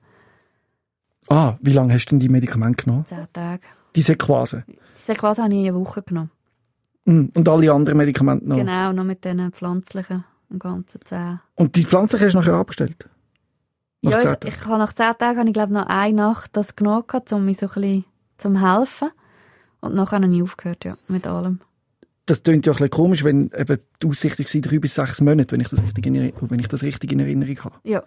[1.30, 3.06] Ah, wie lange hast du denn die Medikamente genommen?
[3.06, 3.64] Zehn Tage.
[3.96, 4.64] Die Sequase?
[4.68, 6.30] Die Sequase habe ich eine Woche genommen.
[7.06, 8.58] Mm, Und alle anderen Medikamente noch?
[8.58, 11.40] Genau, noch mit diesen pflanzlichen, im ganzen zehn.
[11.56, 13.10] Und die Pflanzen hast du nachher abgestellt?
[14.04, 16.76] Nach ja, ich, ich habe nach zehn Tagen, habe ich glaube noch eine Nacht das
[16.76, 18.06] genommen, um mich so ein bisschen
[18.38, 19.10] zum helfen.
[19.82, 21.60] Und nachher habe ich aufgehört, ja, mit allem.
[22.26, 25.52] Das klingt ja ein bisschen komisch, wenn eben die Aussicht war, drei bis sechs Monate,
[25.54, 27.76] wenn ich das richtig in, wenn ich das richtig in Erinnerung habe.
[27.84, 28.04] Ja,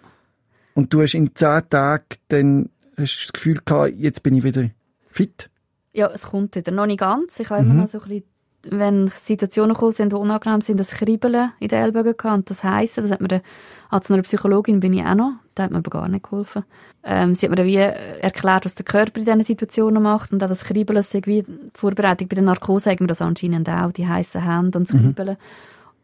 [0.74, 4.70] Und du hast in zehn Tagen dann hast das Gefühl gehabt, jetzt bin ich wieder
[5.10, 5.50] fit.
[5.92, 6.72] ja, es kommt wieder.
[6.72, 7.40] Noch nicht ganz.
[7.40, 8.24] Ich habe immer noch so ein bisschen,
[8.70, 12.36] wenn Situationen gekommen sind, die unangenehm sind, das Kribbeln in den Ellbogen gehabt.
[12.36, 13.40] Und das Heissen, das hat mir dann,
[13.90, 16.64] als eine Psychologin bin ich auch noch, da hat mir aber gar nicht geholfen.
[17.04, 20.42] Ähm, sie hat mir dann wie erklärt, was der Körper in diesen Situationen macht und
[20.42, 22.28] auch das Kribbeln, das ist wie die Vorbereitung.
[22.28, 25.36] Bei der Narkose haben wir das anscheinend auch, die heißen Hände und das Kribbeln.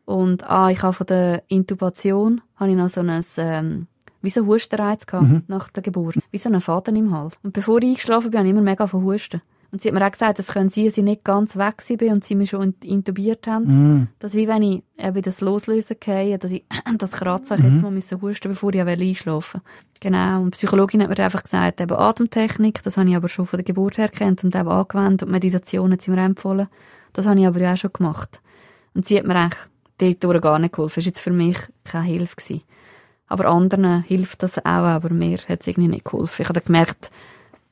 [0.05, 3.87] Und ah, ich habe von der Intubation habe ich noch so ein ähm,
[4.23, 7.39] wie so einen Hustenreiz gehabt nach der Geburt, wie so einen Faden im Hals.
[7.43, 9.43] Und bevor ich eingeschlafen bin, habe ich immer mega von Husten.
[9.73, 12.13] Und sie hat mir auch gesagt, es könnte sein, dass ich nicht ganz weg bin
[12.13, 14.09] und sie mich schon intubiert haben.
[14.19, 16.65] Dass wie wenn ich eben das Loslösen gehe, dass ich
[16.99, 19.67] das Kratzen ich jetzt mal müssen husten, bevor ich einschlafen wollte.
[20.01, 20.43] Genau.
[20.43, 23.57] Und die Psychologin hat mir einfach gesagt, eben Atemtechnik, das habe ich aber schon von
[23.57, 26.69] der Geburt her kennt und eben angewendet und Meditation hat sie mir empfohlen.
[27.15, 28.43] Das habe ich aber ja auch schon gemacht.
[28.95, 30.97] Und sie hat mir eigentlich dort gar nicht geholfen.
[30.97, 32.37] Das war jetzt für mich keine Hilfe.
[32.37, 32.63] Gewesen.
[33.27, 36.43] Aber anderen hilft das auch, aber mir hat es irgendwie nicht geholfen.
[36.43, 37.11] Ich habe dann gemerkt,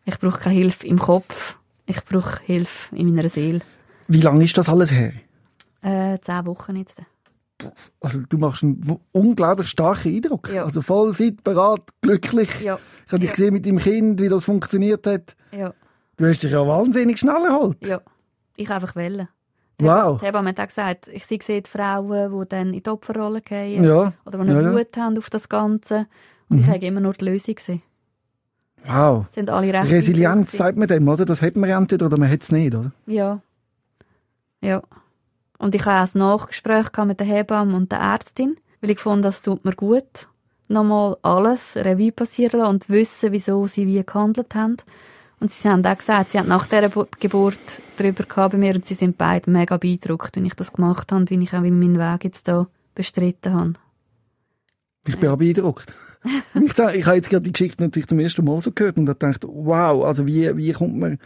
[0.07, 1.57] ich brauche keine Hilfe im Kopf,
[1.91, 3.61] ich brauche Hilfe in meiner Seele.
[4.09, 5.13] Wie lange ist das alles her?
[5.83, 7.03] Äh, zehn Wochen jetzt.
[8.01, 10.51] Also du machst einen unglaublich starken Eindruck.
[10.53, 10.65] Ja.
[10.65, 12.61] Also voll fit, bereit, glücklich.
[12.63, 12.79] Ja.
[13.07, 13.35] Ich habe dich Ja.
[13.35, 15.37] gesehen mit deinem Kind, wie das funktioniert hat.
[15.53, 15.75] Ja,
[16.17, 17.87] Du hast dich ja wahnsinnig schnell erholt.
[17.87, 18.01] ja.
[18.57, 19.29] Ich einfach wählen.
[19.79, 20.21] Wow.
[20.21, 23.83] Die Hebamme hat auch gesagt, ich sehe die Frauen, die dann in die Opferrolle gehen.
[23.85, 24.13] Ja.
[24.27, 24.75] Oder die eine Ja.
[24.75, 26.07] Wut haben auf das Ganze.
[26.51, 27.83] Und ich habe immer nur die Lösung gesehen.
[28.87, 29.27] Wow.
[29.31, 31.25] Sind alle recht Resilienz sagt man dem, oder?
[31.25, 32.93] Das hat man entweder oder man hat es nicht, oder?
[33.07, 33.41] Ja.
[34.61, 34.83] Ja.
[35.59, 39.25] Und ich hatte auch ein Nachgespräch mit der Hebamme und der Ärztin, weil ich fand,
[39.25, 40.29] das tut mir gut.
[40.69, 44.77] Nochmal alles Revue passieren lassen und wissen, wieso sie wie gehandelt haben.
[45.41, 47.59] Und sie haben auch gesagt, sie haben nach dieser Geburt
[47.97, 51.23] darüber gehabt bei mir und sie sind beide mega beeindruckt, wie ich das gemacht habe
[51.23, 53.73] und wie ich auch meinen Weg jetzt da bestritten habe.
[55.07, 55.93] Ich bin auch beeindruckt.
[56.63, 59.09] ich, da- ich habe jetzt gerade die Geschichte natürlich zum ersten Mal so gehört und
[59.09, 61.19] habe gedacht, wow, also wie, wie kommt man,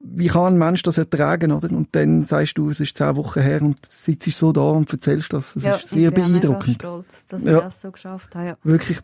[0.00, 1.70] wie kann ein Mensch das ertragen, oder?
[1.72, 5.32] Und dann sagst du, es ist zehn Wochen her und sitzt so da und erzählst
[5.32, 5.54] das.
[5.54, 6.76] Das ist sehr ich bin beeindruckend.
[6.76, 7.58] stolz, dass Ja.
[7.58, 8.46] ich das so geschafft habe.
[8.46, 8.56] Ja.
[8.62, 8.98] Wirklich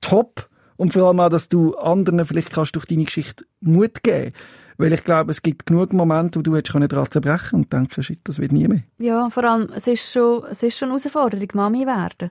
[0.00, 0.48] top.
[0.76, 4.32] Und vor allem auch, dass du anderen vielleicht kannst durch deine Geschichte Mut geben.
[4.76, 8.18] Weil ich glaube, es gibt genug Momente, wo du können dran zerbrechen und denken, shit,
[8.24, 8.80] das wird nie mehr.
[8.98, 12.30] Ja, vor allem, es ist schon, es ist schon eine Herausforderung, Mami werden.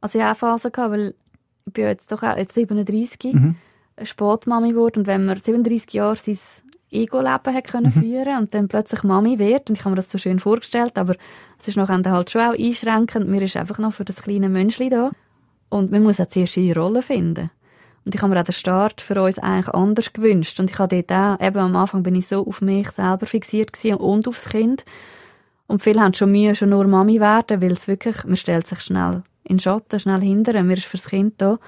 [0.00, 1.14] Also ich hatte auch Phasen, gehabt, weil
[1.66, 6.16] ich bin jetzt doch auch jetzt 37, eine Sportmami geworden und wenn man 37 Jahre
[6.16, 6.38] sein
[6.90, 10.18] Ego-Leben hat können führen und dann plötzlich Mami wird, und ich habe mir das so
[10.18, 11.16] schön vorgestellt, aber
[11.58, 14.88] es ist nachher halt schon auch einschränkend, mir ist einfach noch für das kleine Menschli
[14.88, 15.10] da
[15.68, 17.50] und man muss auch zuerst ihre Rolle finden.
[18.04, 20.60] Und ich habe mir auch den Start für uns eigentlich anders gewünscht.
[20.60, 23.72] Und ich habe dort auch, eben am Anfang bin ich so auf mich selber fixiert
[23.72, 24.84] gewesen und aufs Kind.
[25.66, 28.78] Und viele haben schon Mühe, schon nur Mami werden, weil es wirklich, man stellt sich
[28.78, 31.58] schnell in den Schatten, schnell hindern, man ist fürs Kind da.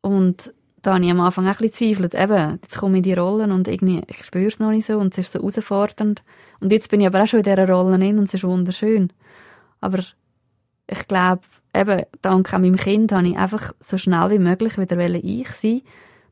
[0.00, 0.52] Und
[0.82, 2.14] da habe ich am Anfang auch ein bisschen gezweifelt.
[2.14, 4.98] Eben, jetzt komme ich in die Rollen und irgendwie, ich spüre es noch nicht so
[4.98, 6.22] und es ist so herausfordernd.
[6.60, 9.12] Und jetzt bin ich aber auch schon in dieser Rolle drin und es ist wunderschön.
[9.80, 10.00] Aber
[10.88, 11.42] ich glaube,
[11.74, 15.82] eben, dank an meinem Kind habe ich einfach so schnell wie möglich wieder ich sein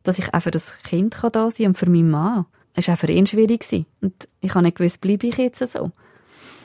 [0.02, 2.46] dass ich auch für das Kind kann da sein und für meinen Mann.
[2.74, 3.60] es war auch für ihn schwierig.
[3.60, 3.86] Gewesen.
[4.00, 5.90] Und ich habe nicht gewusst, bleibe ich jetzt so.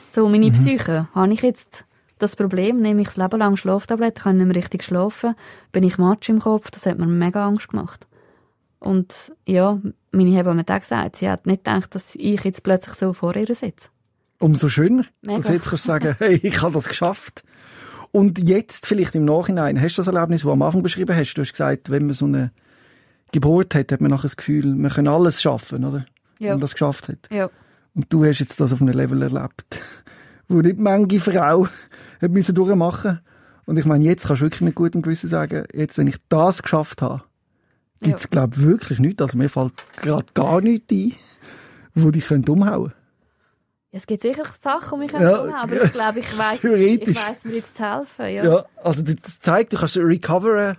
[0.08, 0.52] So, meine mhm.
[0.52, 1.84] Psyche, habe ich jetzt
[2.18, 5.34] das Problem, nehme ich das Leben lang Schlaftabletten, kann nicht mehr richtig schlafen,
[5.72, 8.06] bin ich Matsch im Kopf, das hat mir mega Angst gemacht.
[8.78, 9.78] Und ja,
[10.12, 13.34] meine Hebamme hat auch gesagt, sie hat nicht gedacht, dass ich jetzt plötzlich so vor
[13.36, 13.90] ihr sitze.
[14.38, 15.38] Umso schöner, Mega.
[15.38, 17.42] dass jetzt kannst du sagen, hey, ich habe das geschafft.
[18.12, 21.34] Und jetzt vielleicht im Nachhinein, hast du das Erlebnis, das du am Anfang beschrieben hast,
[21.34, 22.52] du hast gesagt, wenn man so eine
[23.32, 26.06] Geburt hat, hat man nachher das Gefühl, man kann alles schaffen, oder?
[26.38, 26.50] Ja.
[26.50, 27.28] Wenn man das geschafft hat.
[27.30, 27.50] Ja.
[27.94, 29.80] Und du hast jetzt das auf einem Level erlebt,
[30.48, 31.66] wo nicht manche Frau
[32.20, 33.20] hat müssen durchmachen
[33.66, 36.62] Und ich meine, jetzt kannst du wirklich mit gutem Gewissen sagen, jetzt, wenn ich das
[36.62, 37.22] geschafft habe,
[38.00, 38.30] gibt es, ja.
[38.30, 39.22] glaube ich, wirklich nichts.
[39.22, 41.14] Also mir fällt gerade gar nichts ein,
[41.94, 42.92] wo dich umhauen könnte.
[43.92, 47.44] Es gibt sicher Sachen, die mich ja, umhauen aber ich glaube, ich weiß ich weiss
[47.44, 48.26] mir jetzt zu helfen.
[48.26, 50.76] Ja, ja also das zeigt, du kannst recoveren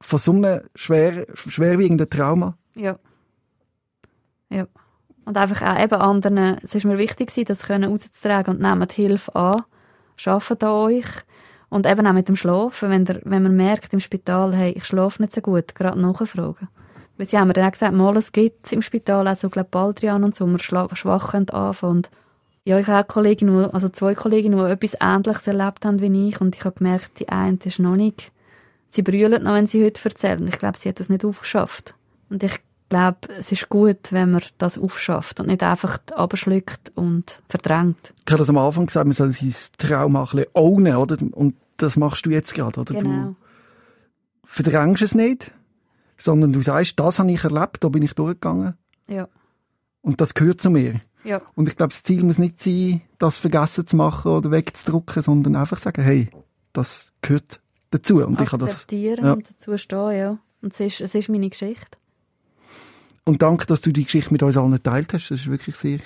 [0.00, 2.58] von so einem schwer, schwerwiegenden Trauma.
[2.74, 2.98] Ja.
[4.50, 4.66] Ja.
[5.24, 9.34] Und einfach auch eben anderen, es ist mir wichtig das können rauszutragen und nehmt Hilfe
[9.34, 9.62] an,
[10.24, 11.06] arbeitet an euch.
[11.68, 14.84] Und eben auch mit dem Schlafen, wenn, der, wenn man merkt im Spital, hey, ich
[14.84, 16.68] schlafe nicht so gut, gerade nachfragen.
[17.16, 19.68] Weil sie haben mir dann auch gesagt, mal, es gibt im Spital auch so, glaube
[19.70, 21.80] Baldrian und so, wir schwach anfangen.
[21.82, 22.10] Und
[22.64, 26.40] ja, ich habe auch Kolleginnen, also zwei Kolleginnen, die etwas Ähnliches erlebt haben wie ich.
[26.40, 28.32] Und ich habe gemerkt, die eine ist noch nicht,
[28.86, 30.46] sie brüllen noch, wenn sie heute erzählen.
[30.46, 31.94] Ich glaube, sie hat das nicht aufgeschafft.
[32.28, 37.42] Und ich glaube, es ist gut, wenn man das aufschafft und nicht einfach abschluckt und
[37.48, 38.14] verdrängt.
[38.26, 41.16] Ich habe das am Anfang gesagt, man soll sein Trauma ein bisschen ownen, oder?
[41.32, 42.94] Und das machst du jetzt gerade, oder?
[42.94, 43.28] Genau.
[43.28, 43.36] Du
[44.44, 45.52] verdrängst es nicht,
[46.16, 48.74] sondern du sagst, das habe ich erlebt, da bin ich durchgegangen.
[49.08, 49.28] Ja.
[50.00, 51.00] Und das gehört zu mir.
[51.24, 51.42] Ja.
[51.54, 55.56] Und ich glaube, das Ziel muss nicht sein, das vergessen zu machen oder wegzudrücken, sondern
[55.56, 56.30] einfach sagen, hey,
[56.72, 57.60] das gehört
[57.90, 58.24] dazu.
[58.24, 59.32] Und ich kann das akzeptieren ja.
[59.32, 60.38] und dazu stehen, ja.
[60.62, 61.98] Und es ist, es ist meine Geschichte.
[63.28, 65.30] Und danke, dass du die Geschichte mit uns allen geteilt hast.
[65.30, 65.98] Das ist wirklich sehr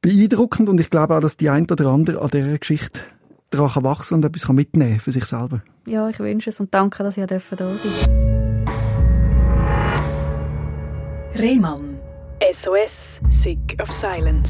[0.00, 3.00] beeindruckend und ich glaube auch, dass die ein oder andere an dieser Geschichte
[3.50, 5.60] daran wachsen und etwas mitnehmen für sich selber.
[5.86, 7.88] Ja, ich wünsche es und danke, dass ich da sein durfte.
[11.36, 11.98] Rehmann.
[12.62, 14.48] SOS, Sick of Silence.